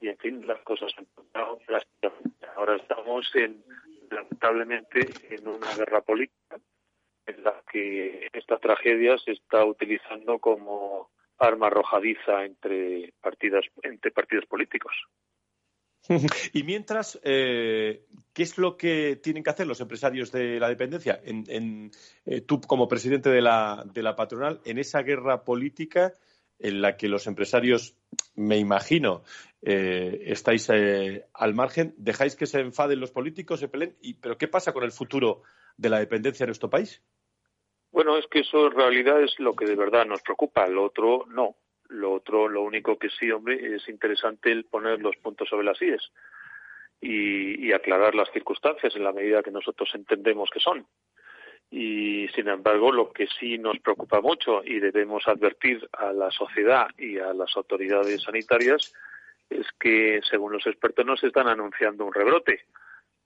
[0.00, 1.60] Y en fin, las cosas han cambiado
[2.56, 3.62] Ahora estamos en,
[4.10, 6.58] lamentablemente en una guerra política
[7.26, 14.46] en la que esta tragedia se está utilizando como arma arrojadiza entre partidas entre partidos
[14.46, 14.92] políticos.
[16.52, 21.20] y mientras, eh, ¿qué es lo que tienen que hacer los empresarios de la dependencia?
[21.24, 21.90] En,
[22.26, 26.12] eh, tú, como presidente de la, de la patronal, en esa guerra política
[26.58, 27.96] en la que los empresarios,
[28.34, 29.22] me imagino,
[29.62, 33.96] eh, estáis al margen, ¿dejáis que se enfaden los políticos, se peleen?
[34.00, 35.42] Y, ¿Pero qué pasa con el futuro
[35.76, 37.02] de la dependencia en nuestro país?
[37.90, 41.26] Bueno, es que eso en realidad es lo que de verdad nos preocupa, lo otro
[41.28, 41.56] no.
[41.94, 45.80] Lo otro, lo único que sí, hombre, es interesante el poner los puntos sobre las
[45.80, 46.02] IES
[47.00, 50.86] y, aclarar las circunstancias en la medida que nosotros entendemos que son.
[51.70, 56.88] Y, sin embargo, lo que sí nos preocupa mucho y debemos advertir a la sociedad
[56.98, 58.92] y a las autoridades sanitarias
[59.50, 62.62] es que, según los expertos, nos están anunciando un rebrote.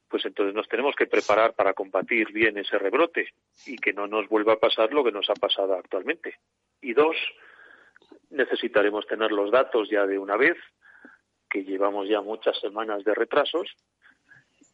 [0.09, 3.29] Pues entonces nos tenemos que preparar para combatir bien ese rebrote
[3.67, 6.37] y que no nos vuelva a pasar lo que nos ha pasado actualmente.
[6.81, 7.17] Y dos,
[8.31, 10.57] necesitaremos tener los datos ya de una vez,
[11.49, 13.69] que llevamos ya muchas semanas de retrasos,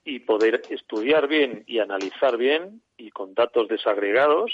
[0.05, 4.53] y poder estudiar bien y analizar bien y con datos desagregados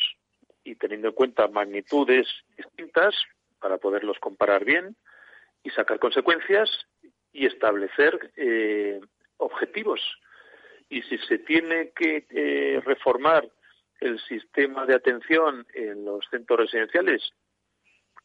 [0.62, 3.14] y teniendo en cuenta magnitudes distintas
[3.58, 4.96] para poderlos comparar bien
[5.64, 6.70] y sacar consecuencias
[7.32, 9.00] y establecer eh,
[9.38, 10.00] objetivos.
[10.88, 13.48] Y si se tiene que eh, reformar
[14.00, 17.32] el sistema de atención en los centros residenciales,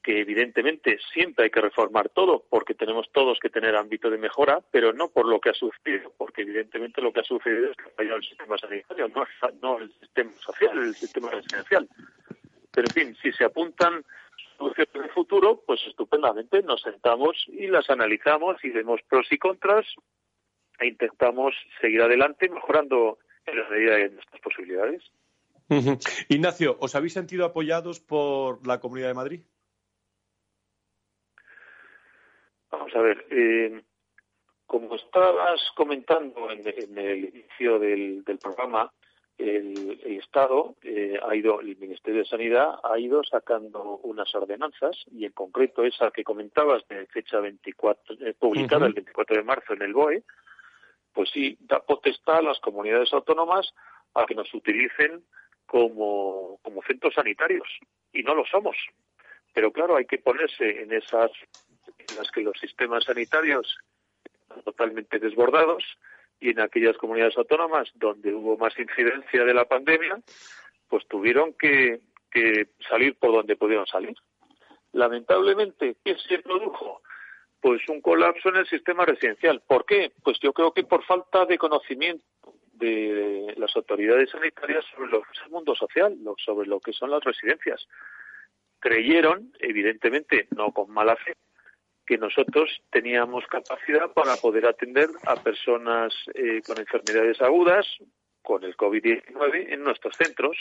[0.06, 4.62] que evidentemente siempre hay que reformar todo, porque tenemos todos que tener ámbito de mejora,
[4.70, 7.86] pero no por lo que ha sucedido, porque evidentemente lo que ha sucedido es que
[7.86, 9.26] ha fallado el sistema sanitario, no,
[9.64, 11.90] no el sistema social, el sistema residencial.
[12.72, 14.06] Pero en fin, si se apuntan
[14.60, 19.88] soluciones de futuro, pues estupendamente nos sentamos y las analizamos y vemos pros y contras
[20.80, 25.02] e intentamos seguir adelante mejorando en la medida de nuestras posibilidades.
[26.30, 29.42] Ignacio, ¿os habéis sentido apoyados por la Comunidad de Madrid?
[32.72, 33.82] Vamos a ver, eh,
[34.66, 38.92] como estabas comentando en, el inicio del, programa,
[39.38, 45.26] el, Estado eh, ha ido, el Ministerio de Sanidad ha ido sacando unas ordenanzas y
[45.26, 49.82] en concreto esa que comentabas de fecha 24, eh, publicada el 24 de marzo en
[49.82, 50.24] el BOE,
[51.14, 53.74] pues sí da potestad a las comunidades autónomas
[54.14, 55.24] a que nos utilicen
[55.66, 57.68] como, como centros sanitarios
[58.12, 58.76] y no lo somos.
[59.54, 61.32] Pero claro, hay que ponerse en esas
[62.10, 63.78] en las que los sistemas sanitarios
[64.42, 65.84] están totalmente desbordados
[66.40, 70.20] y en aquellas comunidades autónomas donde hubo más incidencia de la pandemia,
[70.88, 74.16] pues tuvieron que, que salir por donde pudieron salir.
[74.92, 77.02] Lamentablemente, ¿qué se produjo?
[77.60, 79.62] Pues un colapso en el sistema residencial.
[79.66, 80.12] ¿Por qué?
[80.24, 82.24] Pues yo creo que por falta de conocimiento
[82.74, 87.10] de las autoridades sanitarias sobre lo que es el mundo social, sobre lo que son
[87.10, 87.88] las residencias.
[88.80, 91.34] Creyeron, evidentemente no con mala fe,
[92.06, 97.86] que nosotros teníamos capacidad para poder atender a personas eh, con enfermedades agudas,
[98.42, 100.58] con el COVID-19 en nuestros centros.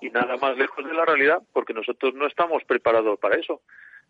[0.00, 3.62] Y nada más lejos de la realidad, porque nosotros no estamos preparados para eso.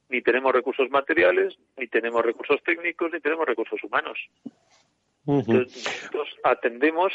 [0.08, 4.18] Ni tenemos recursos materiales, ni tenemos recursos técnicos, ni tenemos recursos humanos.
[5.26, 7.12] nosotros atendemos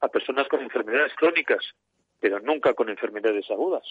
[0.00, 1.74] a personas con enfermedades crónicas,
[2.20, 3.84] pero nunca con enfermedades agudas.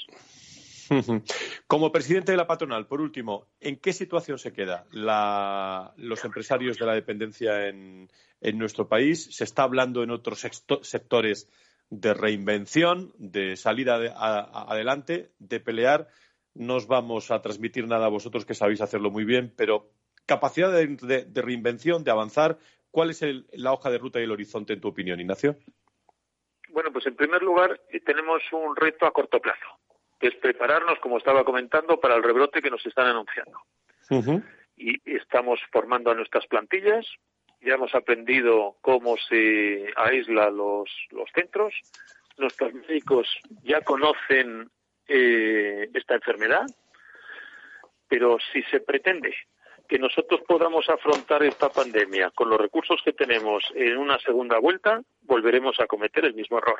[1.67, 6.86] Como presidente de la patronal, por último, ¿en qué situación se quedan los empresarios de
[6.86, 8.10] la dependencia en,
[8.54, 9.36] nuestro país?
[9.36, 10.39] ¿Se está hablando en otros
[10.82, 11.50] sectores
[11.89, 16.08] de reinvención, de salida adelante, de pelear?
[16.54, 19.89] No os vamos a transmitir nada a vosotros que sabéis hacerlo muy bien, pero
[20.26, 22.58] capacidad de, reinvención, de avanzar.
[22.91, 23.21] ¿Cuál es
[23.52, 25.58] la hoja de ruta y el horizonte en tu opinión, Ignacio?
[26.69, 29.67] Bueno, pues en primer lugar eh, tenemos un reto a corto plazo
[30.20, 33.60] que es prepararnos, como estaba comentando, para el rebrote que nos están anunciando.
[34.76, 37.06] Y estamos formando a nuestras plantillas,
[37.62, 41.74] ya hemos aprendido cómo se aísla los, los centros,
[42.38, 43.28] nuestros médicos
[43.64, 44.70] ya conocen
[45.08, 46.66] eh, esta enfermedad,
[48.08, 49.34] pero si se pretende
[49.88, 55.02] que nosotros podamos afrontar esta pandemia con los recursos que tenemos en una segunda vuelta,
[55.22, 56.80] volveremos a cometer el mismo error.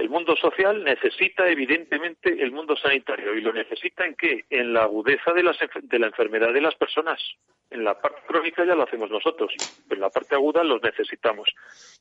[0.00, 4.46] El mundo social necesita evidentemente el mundo sanitario y lo necesita en qué?
[4.48, 7.20] En la agudeza de, la enfermedad de las personas.
[7.68, 9.52] En la parte crónica ya lo hacemos nosotros,
[9.86, 11.50] pero en la parte aguda los necesitamos.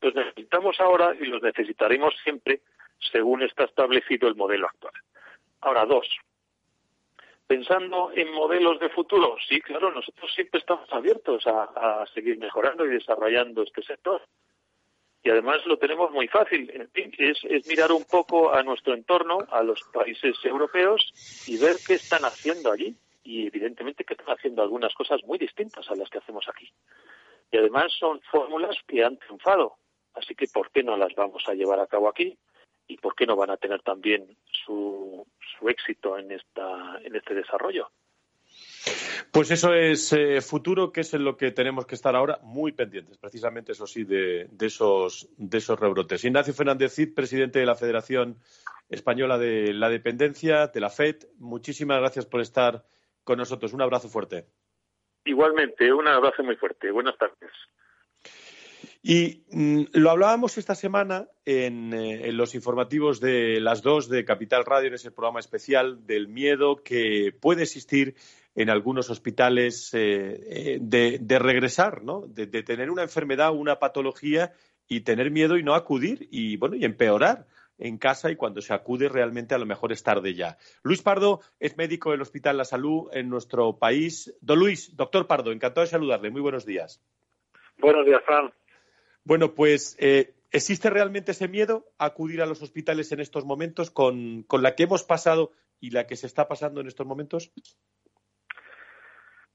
[0.02, 2.62] Los necesitamos ahora y los necesitaremos siempre
[3.12, 4.94] según está establecido el modelo actual.
[5.60, 6.08] Ahora, dos.
[7.48, 12.92] Pensando en modelos de futuro, sí, claro, nosotros siempre estamos abiertos a seguir mejorando y
[12.92, 14.22] desarrollando este sector
[15.24, 16.72] y además lo tenemos muy fácil.
[16.74, 21.12] En fin, es, es, mirar un poco a nuestro entorno, a los países europeos
[21.46, 22.96] y ver qué están haciendo allí.
[23.24, 26.72] Y evidentemente que están haciendo algunas cosas muy distintas a las que hacemos aquí.
[27.52, 29.76] Y además son fórmulas que han triunfado.
[30.14, 32.38] Así que ¿por qué no las vamos a llevar a cabo aquí?
[32.88, 35.28] ¿Y por qué no van a tener también su,
[35.60, 37.92] su éxito en, esta, en este desarrollo?
[39.32, 42.72] Pues eso es eh, futuro, que es en lo que tenemos que estar ahora muy
[42.72, 46.24] pendientes, precisamente, eso sí, de, esos, de esos rebrotes.
[46.24, 48.38] Ignacio Fernández Cid, presidente de la Federación
[48.90, 52.84] Española de la Dependencia, de la FED, muchísimas gracias por estar
[53.24, 53.74] con nosotros.
[53.74, 54.46] Un abrazo fuerte.
[55.26, 56.92] Igualmente, un abrazo muy fuerte.
[56.92, 57.52] Buenas tardes.
[59.02, 64.26] Y mm, lo hablábamos esta semana en, eh, en, los informativos de las dos de
[64.26, 68.16] Capital Radio, en ese programa especial del miedo que puede existir
[68.60, 72.26] en algunos hospitales eh, eh, de, regresar, ¿no?
[72.28, 74.52] De, tener una enfermedad, una patología
[74.86, 77.48] y tener miedo y no acudir y bueno y empeorar
[77.78, 80.58] en casa y cuando se acude realmente a lo mejor es tarde ya.
[80.84, 84.36] Luis Pardo es médico del Hospital La Salud en nuestro país.
[84.42, 86.30] Don Luis, doctor Pardo, encantado de saludarle.
[86.30, 87.02] Muy buenos días.
[87.78, 88.52] Buenos días, Fran.
[89.24, 93.90] Bueno, pues eh, ¿existe realmente ese miedo a acudir a los hospitales en estos momentos
[93.90, 97.54] con, con la que hemos pasado y la que se está pasando en estos momentos?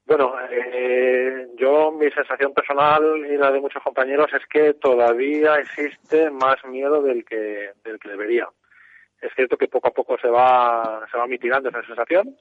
[0.05, 6.29] Bueno, eh, yo mi sensación personal y la de muchos compañeros es que todavía existe
[6.29, 8.47] más miedo del que del que debería.
[9.19, 12.37] Es cierto que poco a poco se va, se va mitigando esa sensación,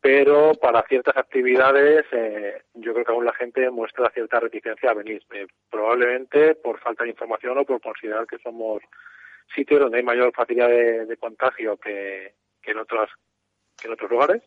[0.00, 4.94] pero para ciertas actividades eh, yo creo que aún la gente muestra cierta reticencia a
[4.94, 8.80] venir, eh, probablemente por falta de información o por considerar que somos
[9.52, 13.10] sitios donde hay mayor facilidad de, contagio que, que, en otros
[13.76, 14.42] que en otros lugares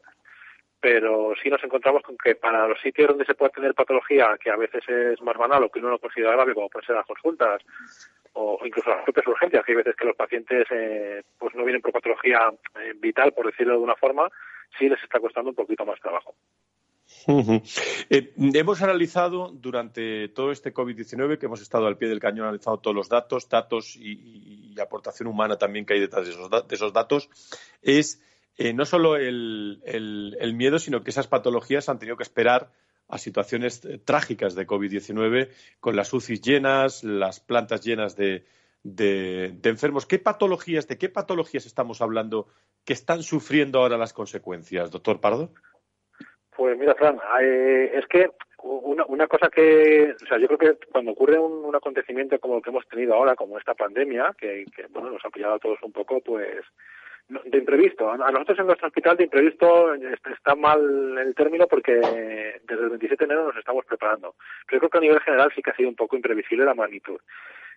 [0.79, 4.49] pero sí nos encontramos con que para los sitios donde se puede tener patología que
[4.49, 7.05] a veces es más banal o que uno no considera grave como pueden ser las
[7.05, 7.61] consultas
[8.33, 11.81] o incluso las propias urgencias que hay veces que los pacientes eh, pues no vienen
[11.81, 14.29] por patología eh, vital por decirlo de una forma
[14.77, 16.33] sí les está costando un poquito más trabajo.
[18.11, 22.79] Eh, hemos analizado durante todo este COVID-19, que hemos estado al pie del cañón, analizado
[22.79, 27.29] todos los datos, datos y, aportación humana también que hay detrás de esos datos,
[27.81, 28.21] es
[28.59, 29.79] eh, no solo el,
[30.53, 32.71] miedo, sino que esas patologías han tenido que esperar
[33.07, 35.47] a situaciones eh, trágicas de COVID-19,
[35.79, 38.43] con las UCI llenas, las plantas llenas de,
[39.63, 40.05] enfermos.
[40.05, 42.47] ¿Qué patologías, de qué patologías estamos hablando
[42.83, 45.53] que están sufriendo ahora las consecuencias, doctor Pardo?
[46.53, 48.29] Pues mira, Fran, eh, es que
[48.61, 52.71] una, cosa que, o sea, yo creo que cuando ocurre un, acontecimiento como el que
[52.71, 56.19] hemos tenido ahora, como esta pandemia, que, bueno, nos ha pillado a todos un poco,
[56.19, 56.65] pues,
[57.29, 58.11] de imprevisto.
[58.11, 61.93] A nosotros en nuestro hospital de imprevisto está mal el término porque
[62.63, 64.35] desde el 27 de enero nos estamos preparando.
[64.65, 66.73] Pero yo creo que a nivel general sí que ha sido un poco imprevisible la
[66.73, 67.19] magnitud.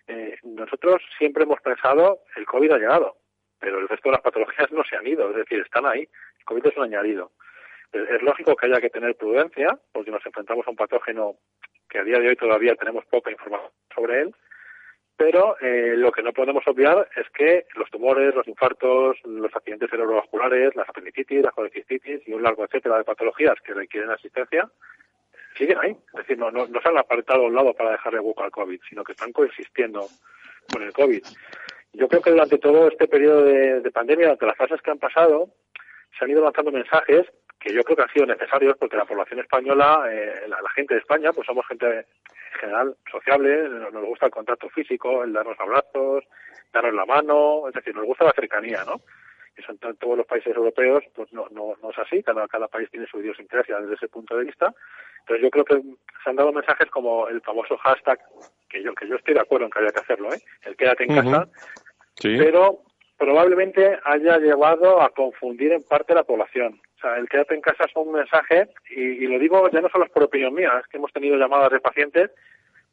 [0.07, 3.15] Eh, nosotros siempre hemos pensado el COVID ha llegado,
[3.59, 6.01] pero el resto de las patologías no se han ido, es decir, están ahí.
[6.39, 7.31] El COVID es un añadido
[7.93, 11.35] es lógico que haya que tener prudencia, porque nos enfrentamos a un patógeno
[11.89, 14.35] que a día de hoy todavía tenemos poca información sobre él,
[15.15, 19.89] pero eh, lo que no podemos obviar es que los tumores, los infartos, los accidentes
[19.89, 24.69] cerebrovasculares, las apendicitis, las colecistitis y un largo etcétera de patologías que requieren asistencia
[25.57, 25.91] siguen ahí.
[25.91, 29.03] Es decir, no, se han apartado a un lado para dejarle hueco al COVID, sino
[29.03, 30.07] que están coexistiendo
[30.71, 31.23] con el COVID.
[31.93, 35.49] Yo creo que durante todo este periodo de pandemia, durante las fases que han pasado,
[36.17, 37.27] se han ido lanzando mensajes
[37.63, 40.99] que yo creo que han sido necesarios porque la población española, eh, la, gente de
[40.99, 42.05] España, pues somos gente en
[42.59, 46.25] general sociable, nos, gusta el contacto físico, el darnos abrazos,
[46.73, 48.99] darnos la mano, es decir, nos gusta la cercanía, ¿no?
[49.55, 52.89] Eso en todos los países europeos, pues no, no, no es así, cada, cada país
[52.91, 54.73] tiene su idiosincrasia desde ese punto de vista.
[55.19, 55.81] Entonces yo creo que
[56.23, 58.19] se han dado mensajes como el famoso hashtag,
[58.67, 60.41] que yo, que yo estoy de acuerdo en que haya que hacerlo, ¿eh?
[60.63, 61.47] El quédate en casa,
[62.19, 62.81] pero
[63.17, 67.95] probablemente haya llevado a confundir en parte la población sea, el quédate en casa es
[67.95, 71.13] un mensaje, y, lo digo ya no solo es por opinión mía, es que hemos
[71.13, 72.31] tenido llamadas de pacientes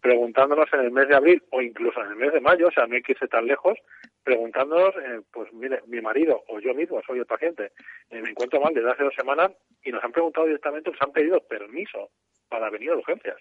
[0.00, 2.86] preguntándonos en el mes de abril o incluso en el mes de mayo, o sea,
[2.86, 3.78] no hay que irse tan lejos,
[4.24, 7.72] preguntándonos, eh, pues mire, mi marido o yo mismo soy el paciente,
[8.08, 9.50] eh, me encuentro mal desde hace dos semanas
[9.82, 12.10] y nos han preguntado directamente, nos han pedido permiso
[12.48, 13.36] para venir a urgencias.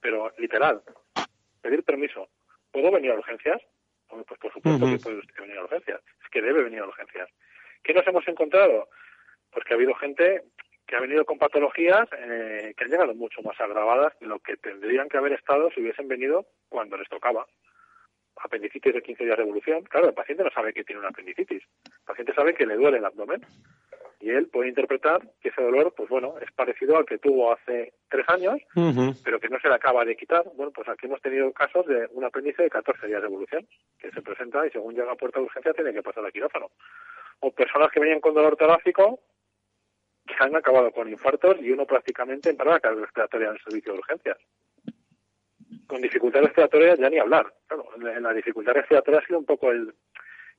[0.00, 0.82] Pero literal,
[1.60, 2.28] pedir permiso.
[2.70, 3.60] ¿Puedo venir a urgencias?
[4.08, 6.00] Pues por supuesto que puede venir a urgencias.
[6.22, 7.28] Es que debe venir a urgencias.
[7.82, 8.88] ¿Qué nos hemos encontrado?
[9.50, 10.42] Pues que ha habido gente
[10.88, 14.56] que ha venido con patologías eh, que han llegado mucho más agravadas de lo que
[14.56, 17.46] tendrían que haber estado si hubiesen venido cuando les tocaba.
[18.36, 19.82] Apendicitis de 15 días de evolución.
[19.82, 21.62] Claro, el paciente no sabe que tiene una apendicitis.
[21.84, 23.44] El paciente sabe que le duele el abdomen.
[24.20, 27.92] Y él puede interpretar que ese dolor, pues bueno, es parecido al que tuvo hace
[28.08, 28.58] tres años,
[29.22, 30.44] pero que no se le acaba de quitar.
[30.56, 33.68] Bueno, pues aquí hemos tenido casos de un apéndice de 14 días de evolución,
[33.98, 36.70] que se presenta y según llega a puerta de urgencia tiene que pasar al quirófano.
[37.40, 39.20] O personas que venían con dolor torácico
[40.28, 43.98] que han acabado con infartos y uno prácticamente en parada respiratoria en el servicio de
[43.98, 44.38] urgencias.
[45.86, 47.52] Con dificultad respiratoria ya ni hablar.
[47.66, 49.92] Claro, en la dificultad respiratoria ha sido un poco el,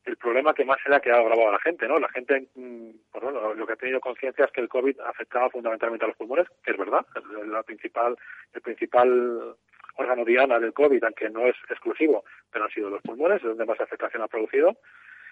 [0.06, 2.00] el problema que más se le ha quedado grabado a la gente, ¿no?
[2.00, 5.50] La gente, mm, pues bueno, lo que ha tenido conciencia es que el COVID afectaba
[5.50, 7.06] fundamentalmente a los pulmones, que es verdad,
[7.46, 8.18] la principal,
[8.54, 9.56] el principal
[9.96, 13.66] órgano diana del COVID, aunque no es exclusivo, pero han sido los pulmones, es donde
[13.66, 14.78] más afectación ha producido.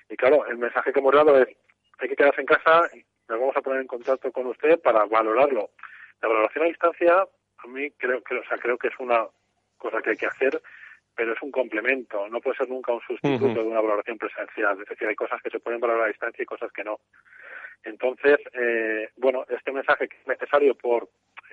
[0.10, 1.48] Y claro, el mensaje que hemos dado es,
[2.00, 2.90] hay que quedarse en casa
[3.30, 5.72] nos vamos a poner en contacto con usted para valorarlo.
[6.22, 9.28] La valoración a distancia, a mí creo que, o sea, creo que es una
[9.78, 10.62] cosa que hay que hacer,
[11.16, 14.80] pero es un complemento, no puede ser nunca un sustituto de una valoración presencial.
[14.82, 17.00] Es decir, hay cosas que se pueden valorar a distancia y cosas que no.
[17.84, 21.10] Entonces, eh, bueno, este mensaje que es necesario por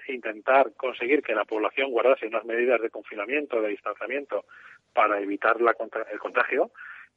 [0.09, 4.45] intentar conseguir que la población guardase unas medidas de confinamiento, de distanciamiento,
[4.93, 5.75] para evitar la,
[6.13, 6.71] el contagio,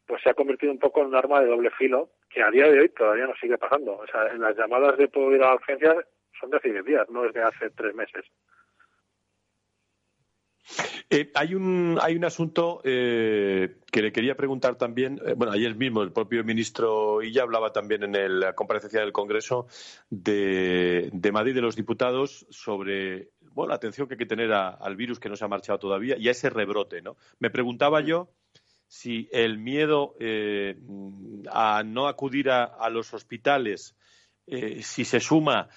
[0.07, 2.67] pues se ha convertido un poco en un arma de doble filo que a día
[2.69, 3.97] de hoy todavía nos sigue pasando.
[3.97, 5.95] O sea, en las llamadas de poder ir a la urgencia
[6.39, 8.25] son de hace 10 días, no desde hace tres meses.
[11.09, 15.21] Eh, hay un hay un asunto eh, que le quería preguntar también.
[15.25, 19.67] Eh, bueno, ayer mismo el propio ministro ya hablaba también en la comparecencia del Congreso
[20.09, 24.95] de, de Madrid de los diputados sobre bueno la atención que hay que tener al
[24.97, 27.15] virus que no se ha marchado todavía y a ese rebrote, ¿no?
[27.39, 28.29] Me preguntaba yo
[28.87, 30.15] si el miedo
[31.51, 33.95] a no acudir a, los hospitales,
[34.45, 35.69] si se suma,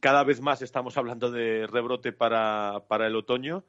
[0.00, 3.64] cada vez más estamos hablando de rebrote para, el otoño.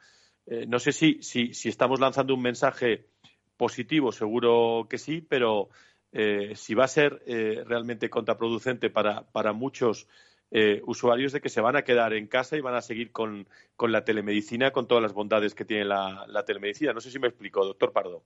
[0.67, 3.07] no sé si, si estamos lanzando un mensaje
[3.55, 5.69] positivo, seguro que sí, pero
[6.11, 10.07] eh, si va a ser eh, realmente contraproducente para, para muchos
[10.51, 13.47] eh, usuarios de que se van a quedar en casa y van a seguir con,
[13.75, 16.93] con la telemedicina, con todas las bondades que tiene la, telemedicina.
[16.93, 18.23] No sé si me explico, doctor Pardo.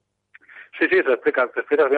[0.79, 1.91] Sí, sí, te explicas, te explicas.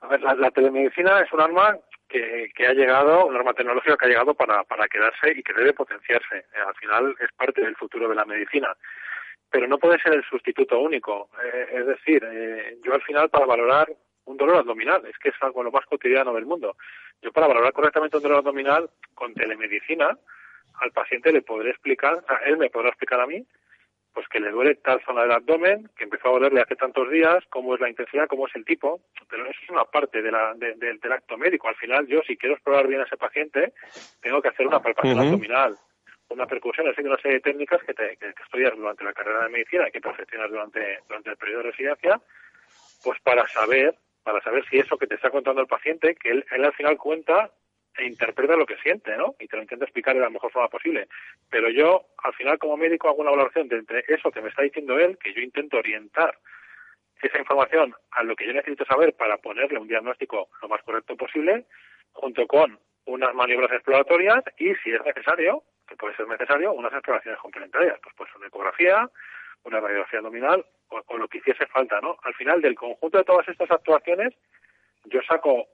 [0.00, 1.78] A ver, la, telemedicina es un arma
[2.08, 5.54] que, que, ha llegado, un arma tecnológica que ha llegado para, para quedarse y que
[5.54, 6.44] debe potenciarse.
[6.66, 8.74] al final es parte del futuro de la medicina
[9.50, 11.30] pero no puede ser el sustituto único.
[11.72, 12.22] es decir,
[12.84, 13.88] yo al final para valorar
[14.28, 16.76] un dolor abdominal, es que es algo lo más cotidiano del mundo.
[17.22, 20.16] Yo para valorar correctamente un dolor abdominal con telemedicina,
[20.80, 23.44] al paciente le podré explicar, sea, él me podrá explicar a mí,
[24.12, 27.42] pues que le duele tal zona del abdomen, que empezó a dolerle hace tantos días,
[27.48, 29.00] cómo es la intensidad, cómo es el tipo,
[29.30, 31.68] pero eso es una parte de la, del acto médico.
[31.68, 33.72] Al final, yo, si quiero explorar bien a ese paciente,
[34.20, 35.76] tengo que hacer una palpación abdominal,
[36.28, 39.44] una percusión, es decir, una serie de técnicas que, te, que, estudias durante la carrera
[39.44, 42.20] de medicina y que perfeccionas durante, durante el periodo de residencia,
[43.02, 46.44] pues para saber para saber si eso que te está contando el paciente, que él,
[46.50, 47.50] al final cuenta
[47.96, 49.34] e interpreta lo que siente, ¿no?
[49.40, 51.08] Y te lo intenta explicar de la mejor forma posible.
[51.50, 54.62] Pero yo, al final, como médico, hago una valoración de entre eso que me está
[54.62, 56.38] diciendo él, que yo intento orientar
[57.20, 61.16] esa información a lo que yo necesito saber para ponerle un diagnóstico lo más correcto
[61.16, 61.64] posible,
[62.12, 67.40] junto con unas maniobras exploratorias y, si es necesario, que puede ser necesario, unas exploraciones
[67.40, 67.98] complementarias.
[68.02, 69.10] Pues, pues una ecografía,
[69.64, 72.16] una radiografía abdominal o, lo que hiciese falta, ¿no?
[72.22, 74.34] Al final del conjunto de todas estas actuaciones,
[75.04, 75.66] yo saco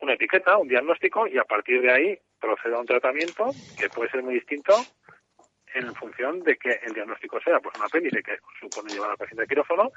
[0.00, 4.10] una etiqueta, un diagnóstico y a partir de ahí procedo a un tratamiento que puede
[4.10, 4.74] ser muy distinto
[5.74, 9.44] en función de que el diagnóstico sea pues un apéndice que supone llevar al paciente
[9.44, 9.92] a quirófano,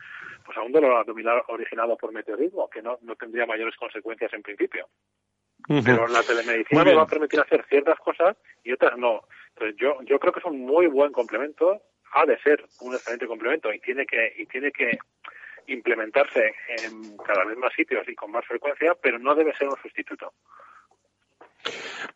[0.46, 4.42] pues a un dolor abdominal originado por meteorismo, que no, no tendría mayores consecuencias en
[4.42, 4.88] principio.
[5.68, 9.24] Pero la telemedicina me va a permitir hacer ciertas cosas y otras no.
[9.50, 11.82] Entonces yo, yo creo que es un muy buen complemento
[12.14, 14.98] ha de ser un excelente complemento y tiene que y tiene que
[15.68, 19.78] implementarse en cada vez más sitios y con más frecuencia, pero no debe ser un
[19.82, 20.34] sustituto.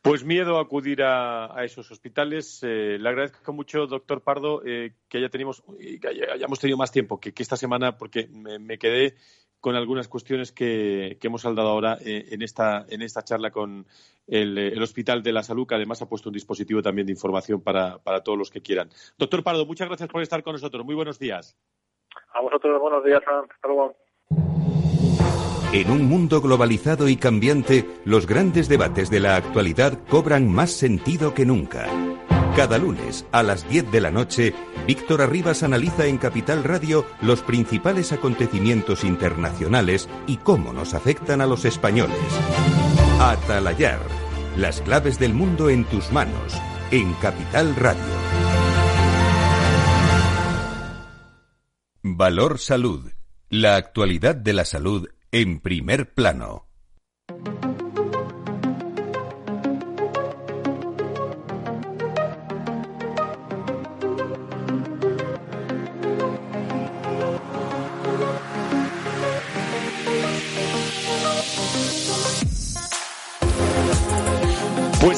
[0.02, 2.62] Pues miedo a acudir a, esos hospitales.
[2.64, 5.64] Eh, le agradezco mucho, doctor Pardo, eh, que ya tenemos,
[6.02, 9.16] que hayamos tenido más tiempo que, esta semana, porque me, quedé
[9.64, 13.88] con algunas cuestiones que, hemos saldado ahora eh, en, esta, en esta charla con
[14.28, 17.98] el, Hospital de la Salud, que además ha puesto un dispositivo también de información para,
[18.00, 18.90] para todos los que quieran.
[19.18, 20.84] Doctor Pardo, muchas gracias por estar con nosotros.
[20.84, 21.56] Muy buenos días.
[22.34, 23.22] A vosotros, buenos días.
[23.26, 23.96] Hasta luego.
[25.72, 31.34] En un mundo globalizado y cambiante, los grandes debates de la actualidad cobran más sentido
[31.34, 31.88] que nunca.
[32.58, 34.54] Cada lunes a las 10 de la noche,
[34.86, 41.46] Víctor Arribas analiza en Capital Radio los principales acontecimientos internacionales y cómo nos afectan a
[41.46, 42.18] los españoles.
[43.20, 44.02] Atalayar,
[44.58, 46.54] las claves del mundo en tus manos,
[46.92, 48.04] en Capital Radio.
[52.02, 53.10] Valor Salud,
[53.50, 56.68] la actualidad de la salud en primer plano.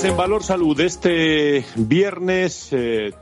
[0.07, 2.69] En Valor Salud, este viernes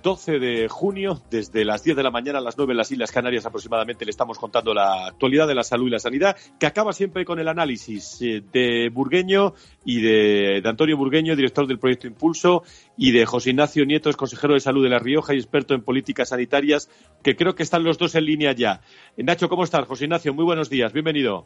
[0.03, 2.91] 12 eh, de junio, desde las 10 de la mañana a las 9 en las
[2.91, 6.65] Islas Canarias aproximadamente, le estamos contando la actualidad de la salud y la sanidad, que
[6.65, 9.53] acaba siempre con el análisis eh, de Burgueño
[9.85, 12.63] y de, Antonio Burgueño, director del proyecto Impulso,
[12.97, 16.29] y de José Ignacio Nieto, consejero de salud de La Rioja y experto en políticas
[16.29, 16.89] sanitarias,
[17.23, 18.81] que creo que están los dos en línea ya.
[19.15, 19.87] Nacho, ¿cómo estás?
[19.87, 21.45] José Ignacio, muy buenos días, bienvenido.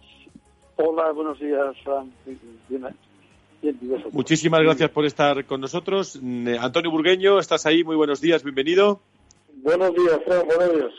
[0.78, 1.76] Hola, buenos días,
[4.12, 6.20] Muchísimas gracias por estar con nosotros.
[6.22, 9.02] Mm, eh, Antonio Burgueño, estás ahí, muy buenos días, bienvenido.
[9.64, 10.94] Buenos días, buenos días.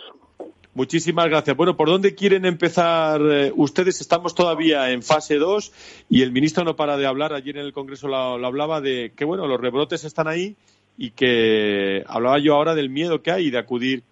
[0.74, 1.56] Muchísimas gracias.
[1.56, 4.00] Bueno, ¿por dónde quieren empezar eh, ustedes?
[4.00, 5.72] Estamos todavía en fase 2
[6.08, 7.32] y el ministro no para de hablar.
[7.32, 10.56] Ayer en el Congreso lo, hablaba de que, bueno, los rebrotes están ahí
[10.96, 14.02] y que hablaba yo ahora del miedo que hay de acudir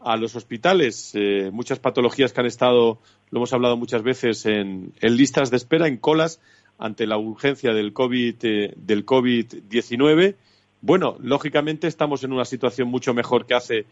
[0.00, 1.12] a los hospitales.
[1.14, 2.98] Eh, muchas patologías que han estado,
[3.30, 6.40] lo hemos hablado muchas veces, en listas de espera, en colas
[6.78, 10.36] ante la urgencia del COVID eh, del COVID-19.
[10.80, 13.86] Bueno, lógicamente estamos en una situación mucho mejor que hace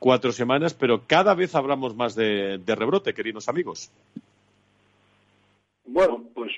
[0.00, 3.92] cuatro semanas, pero cada vez hablamos más de, rebrote, queridos amigos.
[5.84, 6.50] Bueno, pues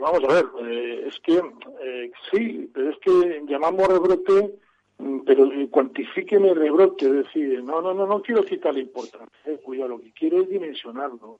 [0.00, 4.56] vamos a ver, eh, es que eh, sí, pero es que llamamos rebrote,
[4.98, 9.90] mm, pero cuantifíqueme el rebrote, es decir, no, no, no, no quiero la importancia, cuidado,
[9.90, 11.38] lo que quiero es dimensionarlo.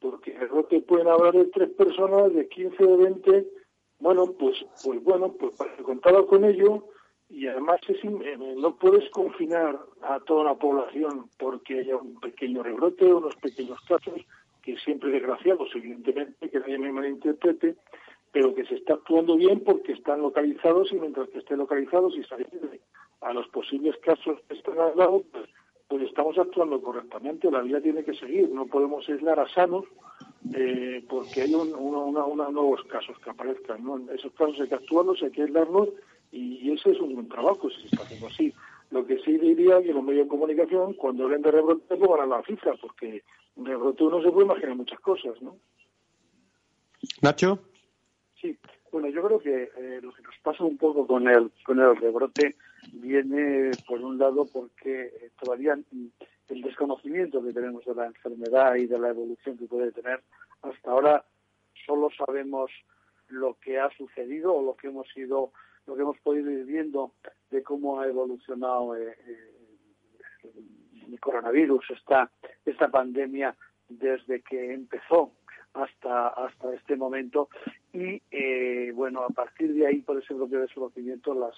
[0.00, 3.46] Porque el rebrote pueden hablar de tres personas, de 15, de 20,
[3.98, 6.84] bueno, pues, pues bueno, pues contaba con ello
[7.28, 12.62] y además es, eh, no puedes confinar a toda la población porque haya un pequeño
[12.62, 14.14] rebrote, unos pequeños casos,
[14.62, 17.76] que siempre desgraciados, evidentemente, que nadie me malinterprete,
[18.32, 22.24] pero que se está actuando bien porque están localizados y mientras que estén localizados y
[22.24, 22.34] se
[23.22, 25.48] a los posibles casos que están al lado, pues,
[25.88, 27.50] pues, estamos actuando correctamente.
[27.50, 29.84] La vida tiene que seguir, no podemos aislar a sanos
[30.54, 33.84] eh, porque hay un, una, nuevos casos que aparezcan.
[33.84, 34.00] ¿no?
[34.12, 35.88] Esos casos hay que actuarlos, hay que aislarlos
[36.32, 38.52] y, ese es un buen trabajo si se está haciendo así.
[38.90, 42.42] Lo que sí diría que los medios de comunicación, cuando hablen de rebrote, pongan la
[42.42, 43.24] cifra, porque
[43.56, 45.56] rebrote uno se puede imaginar muchas cosas, ¿no?
[47.20, 47.58] Nacho.
[48.40, 48.56] Sí,
[48.92, 51.96] bueno, yo creo que eh, lo que nos pasa un poco con el, con el
[51.96, 52.56] rebrote
[52.92, 55.78] viene, por un lado, porque eh, todavía
[56.48, 60.22] el desconocimiento que tenemos de la enfermedad y de la evolución que puede tener,
[60.62, 61.24] hasta ahora
[61.86, 62.70] solo sabemos
[63.28, 65.52] lo que ha sucedido o lo que hemos ido,
[65.86, 67.12] lo que hemos podido ir viendo
[67.50, 69.16] de cómo ha evolucionado eh,
[71.08, 72.30] el coronavirus, esta,
[72.64, 73.56] esta pandemia
[73.88, 75.32] desde que empezó
[75.74, 77.48] hasta, hasta este momento.
[77.92, 81.54] Y eh, bueno, a partir de ahí, por ese propio desconocimiento, las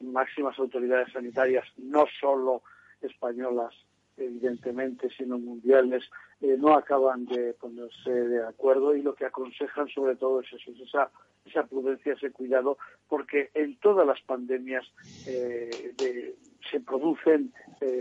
[0.00, 2.62] máximas autoridades sanitarias, no solo
[3.00, 3.74] españolas,
[4.16, 6.04] evidentemente, sino mundiales,
[6.40, 10.72] eh, no acaban de ponerse de acuerdo y lo que aconsejan sobre todo es eso,
[10.82, 11.10] esa,
[11.44, 12.78] esa prudencia, ese cuidado,
[13.08, 14.84] porque en todas las pandemias
[15.26, 16.34] eh,
[16.70, 17.52] se producen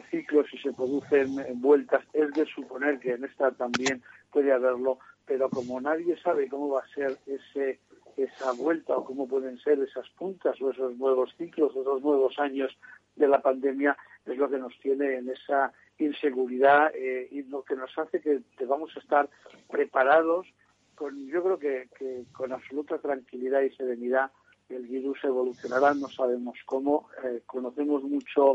[0.09, 2.03] ciclos y se producen vueltas.
[2.13, 6.81] Es de suponer que en esta también puede haberlo pero como nadie sabe cómo va
[6.81, 7.79] a ser ese
[8.17, 12.75] esa vuelta o cómo pueden ser esas puntas o esos nuevos ciclos, esos nuevos años
[13.15, 17.75] de la pandemia, es lo que nos tiene en esa inseguridad eh, y lo que
[17.75, 19.29] nos hace que debamos estar
[19.69, 20.47] preparados
[20.95, 24.31] con, yo creo que, con absoluta tranquilidad y serenidad
[24.69, 28.53] el virus evolucionará, no sabemos cómo, eh, conocemos mucho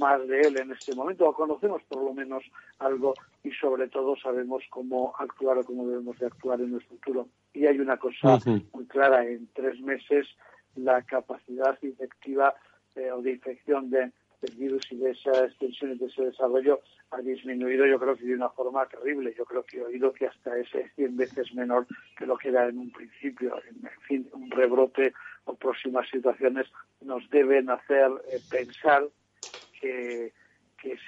[0.00, 2.42] más de él en este momento, o conocemos por lo menos
[2.78, 3.14] algo
[3.44, 7.28] y sobre todo sabemos cómo actuar o cómo debemos de actuar en el futuro.
[7.52, 8.38] Y hay una cosa
[8.72, 10.26] muy clara, en tres meses
[10.74, 12.54] la capacidad infectiva
[12.94, 16.80] eh, o de infección de, del virus y de esa extensión y de ese desarrollo
[17.10, 19.34] ha disminuido yo creo que de una forma terrible.
[19.36, 21.86] Yo creo que he oído que hasta es 100 veces menor
[22.16, 23.60] que lo que era en un principio.
[23.68, 25.12] En fin, un rebrote
[25.44, 26.66] o próximas situaciones
[27.00, 29.06] nos deben hacer eh, pensar
[29.82, 30.32] que,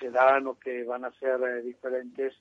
[0.00, 2.34] se dan o que van a ser eh, diferentes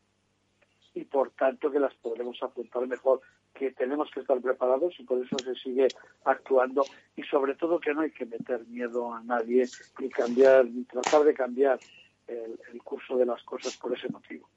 [0.93, 3.21] y por tanto que las podremos afrontar mejor,
[3.53, 5.88] que tenemos que estar preparados y por eso se sigue
[6.25, 6.84] actuando
[7.15, 9.67] y sobre todo que no hay que meter miedo a nadie
[9.99, 11.79] ni cambiar ni tratar de cambiar
[12.27, 14.47] el, curso de las cosas por ese motivo.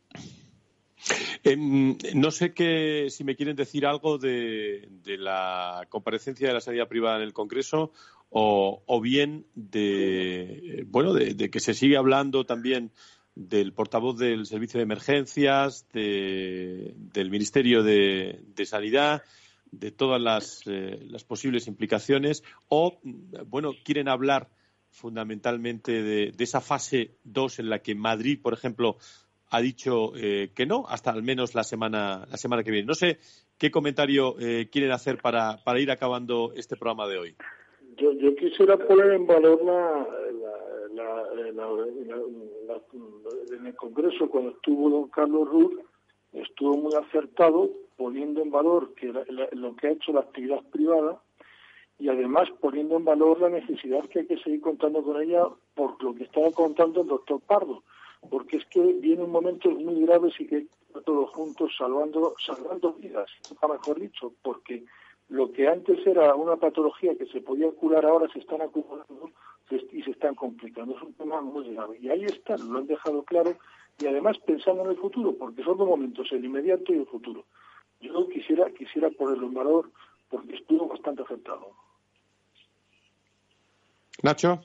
[1.44, 6.60] Em, no sé que, si me quieren decir algo de, de, la comparecencia de la
[6.60, 7.92] sanidad privada en el Congreso
[8.30, 12.92] o, bien de, bueno, de, que se sigue hablando también
[13.34, 19.22] del portavoz del Servicio de Emergencias, del Ministerio de, Sanidad,
[19.70, 22.98] de todas las, eh, las, posibles implicaciones, o,
[23.46, 24.48] bueno, quieren hablar
[24.90, 28.96] fundamentalmente de, esa fase 2 en la que Madrid, por ejemplo,
[29.50, 32.86] ha dicho eh, que no, hasta al menos la semana, la semana que viene.
[32.86, 33.18] No sé
[33.58, 37.36] qué comentario eh, quieren hacer para, para ir acabando este programa de hoy.
[37.96, 40.06] Yo, yo quisiera poner en valor la,
[43.52, 45.80] en el Congreso cuando estuvo don Carlos Ruz,
[46.32, 49.12] estuvo muy acertado poniendo en valor que
[49.52, 51.20] lo que ha hecho la actividad privada
[51.98, 55.44] y además poniendo en valor la necesidad que hay que seguir contando con ella
[55.74, 57.82] por lo que estaba contando el doctor Pardo,
[58.30, 60.66] porque es que vienen momentos muy graves y que
[61.04, 63.30] todos juntos salvando salvando vidas,
[63.68, 64.84] mejor dicho, porque
[65.28, 69.30] lo que antes era una patología que se podía curar ahora se están acumulando
[69.70, 70.96] y se están complicando.
[70.96, 71.98] Es un tema muy grave.
[72.00, 73.56] Y ahí están, lo han dejado claro
[73.98, 77.44] y además pensando en el futuro, porque son dos momentos, el inmediato y el futuro.
[78.00, 79.90] Yo quisiera, quisiera ponerlo en valor
[80.28, 81.70] porque estuvo bastante afectado.
[84.22, 84.60] Nacho.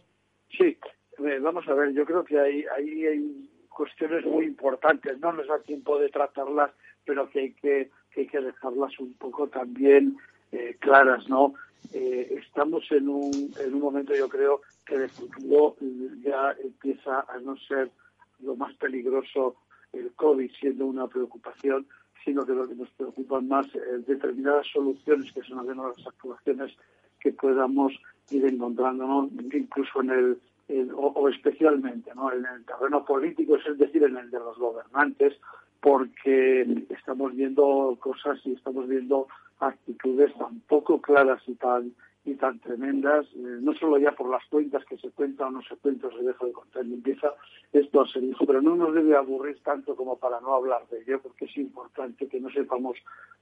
[0.50, 0.78] Sí,
[1.26, 5.60] eh, vamos a ver, yo creo que ahí hay cuestiones muy importantes, no nos da
[5.60, 6.72] tiempo de tratarlas,
[7.06, 10.18] pero que hay que, hay dejarlas un poco también
[10.52, 11.54] eh, claras, ¿no?
[11.94, 15.76] Eh, estamos en un, en un momento, yo creo, que de futuro
[16.24, 17.90] ya empieza a no ser
[18.42, 19.56] lo más peligroso
[19.94, 21.88] el COVID siendo una preocupación,
[22.24, 26.14] sino que lo que nos preocupan más es determinadas soluciones que son algunas de las
[26.14, 26.72] actuaciones
[27.20, 27.94] que podamos
[28.30, 30.38] ir encontrándonos, incluso en el,
[30.96, 32.32] o, especialmente ¿no?
[32.32, 35.34] en el terreno político, es decir, en el de los gobernantes,
[35.80, 39.28] porque estamos viendo cosas y estamos viendo
[39.60, 41.94] actitudes tan poco claras y tan
[42.24, 45.62] y tan tremendas, eh, no solo ya por las cuentas que se cuentan o no
[45.64, 47.34] se cuentan, se deja de contar y empieza
[47.74, 51.02] esto a ser hijo, pero no nos debe aburrir tanto como para no hablar de
[51.02, 52.98] ello, porque es importante que no sepamos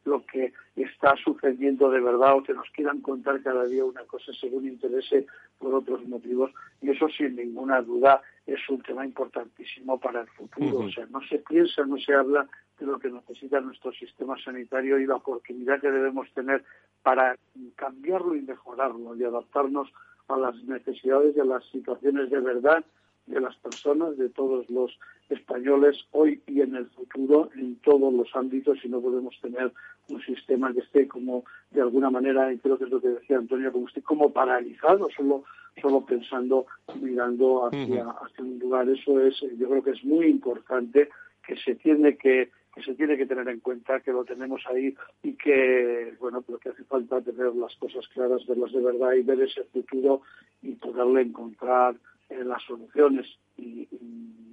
[0.06, 4.32] lo que está sucediendo de verdad o que nos quieran contar cada día una cosa
[4.40, 5.26] según interese
[5.58, 6.52] por otros motivos,
[6.82, 8.22] y eso sin ninguna duda
[8.54, 10.80] es un tema importantísimo para el futuro.
[10.80, 12.48] O sea, no se piensa, no se habla
[12.80, 16.64] de lo que necesita nuestro sistema sanitario y la oportunidad que debemos tener
[17.04, 17.38] para
[17.76, 19.90] cambiarlo y mejorarlo y adaptarnos
[20.28, 22.84] a las necesidades y a las situaciones de verdad
[23.26, 24.98] de las personas, de todos los
[25.30, 29.72] españoles hoy y en el futuro, en todos los ámbitos, y no podemos tener
[30.10, 33.38] un sistema que esté como, de alguna manera, y creo que es lo que decía
[33.38, 35.44] Antonio, como esté como paralizado, solo,
[35.82, 36.66] solo pensando,
[37.02, 38.90] mirando hacia, hacia un lugar.
[38.90, 41.10] Eso es, yo creo que es muy importante,
[41.46, 44.96] que se tiene que que se tiene que tener en cuenta, que lo tenemos ahí
[45.24, 49.24] y que, bueno, pero que hace falta tener las cosas claras, verlas de verdad y
[49.24, 50.22] ver ese futuro
[50.62, 51.96] y poderle encontrar
[52.30, 53.28] eh, las soluciones.
[53.58, 53.88] Y,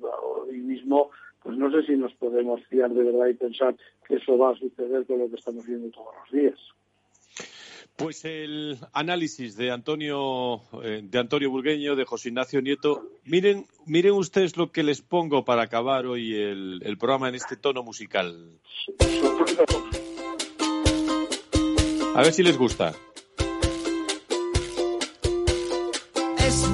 [0.01, 1.11] hoy mismo,
[1.43, 4.57] pues no sé si nos podemos fiar de verdad y pensar que eso va a
[4.57, 6.59] suceder con lo que estamos viendo todos los días.
[7.97, 13.09] Pues el análisis de Antonio, eh, de Antonio Burgueño, de José Ignacio Nieto.
[13.25, 17.57] Miren, miren ustedes lo que les pongo para acabar hoy el, el programa en este
[17.57, 18.61] tono musical.
[22.15, 22.95] A ver si les gusta.
[26.39, 26.67] Es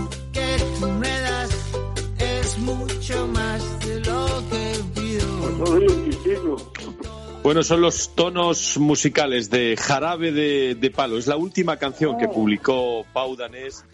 [7.43, 11.19] Bueno, son los tonos musicales de Jarabe de, Palo.
[11.19, 13.85] Es la última canción que publicó Pau Danés,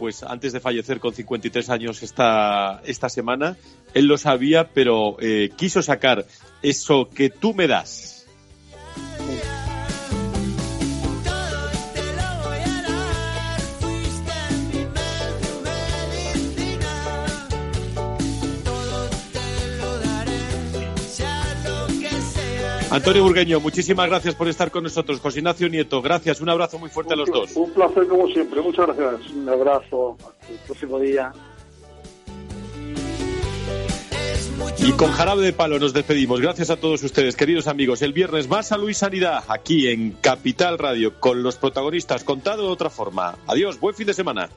[0.00, 3.56] pues antes de fallecer con 53 años esta, esta semana.
[3.94, 6.26] Él lo sabía, pero eh, quiso sacar
[6.60, 8.17] eso que tú me das.
[22.98, 25.20] Antonio Burgueño, muchísimas gracias por estar con nosotros.
[25.20, 26.40] José Ignacio Nieto, gracias.
[26.40, 27.54] Un abrazo muy fuerte a los dos.
[27.54, 28.60] Un placer como siempre.
[28.60, 29.30] Muchas gracias.
[29.30, 30.16] Un abrazo.
[30.18, 31.32] Hasta el próximo día.
[34.78, 36.40] Y con jarabe de palo nos despedimos.
[36.40, 38.02] Gracias a todos ustedes, queridos amigos.
[38.02, 42.70] El viernes más salud y sanidad aquí en Capital Radio con los protagonistas contado de
[42.70, 43.36] otra forma.
[43.46, 44.48] Adiós, buen fin de semana.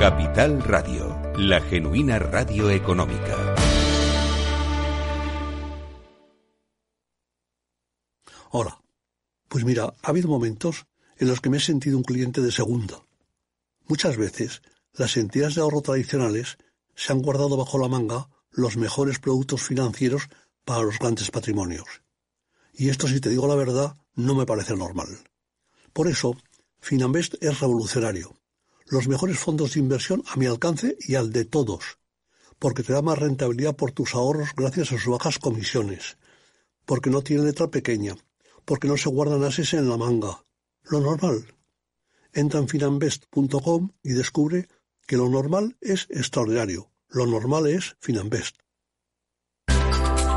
[0.00, 3.54] Capital Radio, la genuina radio económica.
[8.50, 8.80] Hola.
[9.46, 10.86] Pues mira, ha habido momentos
[11.18, 13.02] en los que me he sentido un cliente de segunda.
[13.88, 14.62] Muchas veces,
[14.94, 16.56] las entidades de ahorro tradicionales
[16.94, 20.30] se han guardado bajo la manga los mejores productos financieros
[20.64, 22.00] para los grandes patrimonios.
[22.72, 25.08] Y esto, si te digo la verdad, no me parece normal.
[25.92, 26.38] Por eso,
[26.80, 28.39] Finambest es revolucionario
[28.90, 31.98] los mejores fondos de inversión a mi alcance y al de todos,
[32.58, 36.18] porque te da más rentabilidad por tus ahorros gracias a sus bajas comisiones,
[36.86, 38.16] porque no tiene letra pequeña,
[38.64, 40.44] porque no se guardan ases en la manga.
[40.82, 41.54] Lo normal.
[42.32, 44.68] Entra en finambest.com y descubre
[45.06, 46.90] que lo normal es extraordinario.
[47.08, 48.56] Lo normal es Finambest.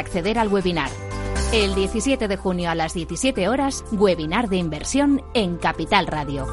[0.00, 0.90] acceder al webinar.
[1.52, 6.46] El 17 de junio a las 17 horas, webinar de inversión en Capital Radio.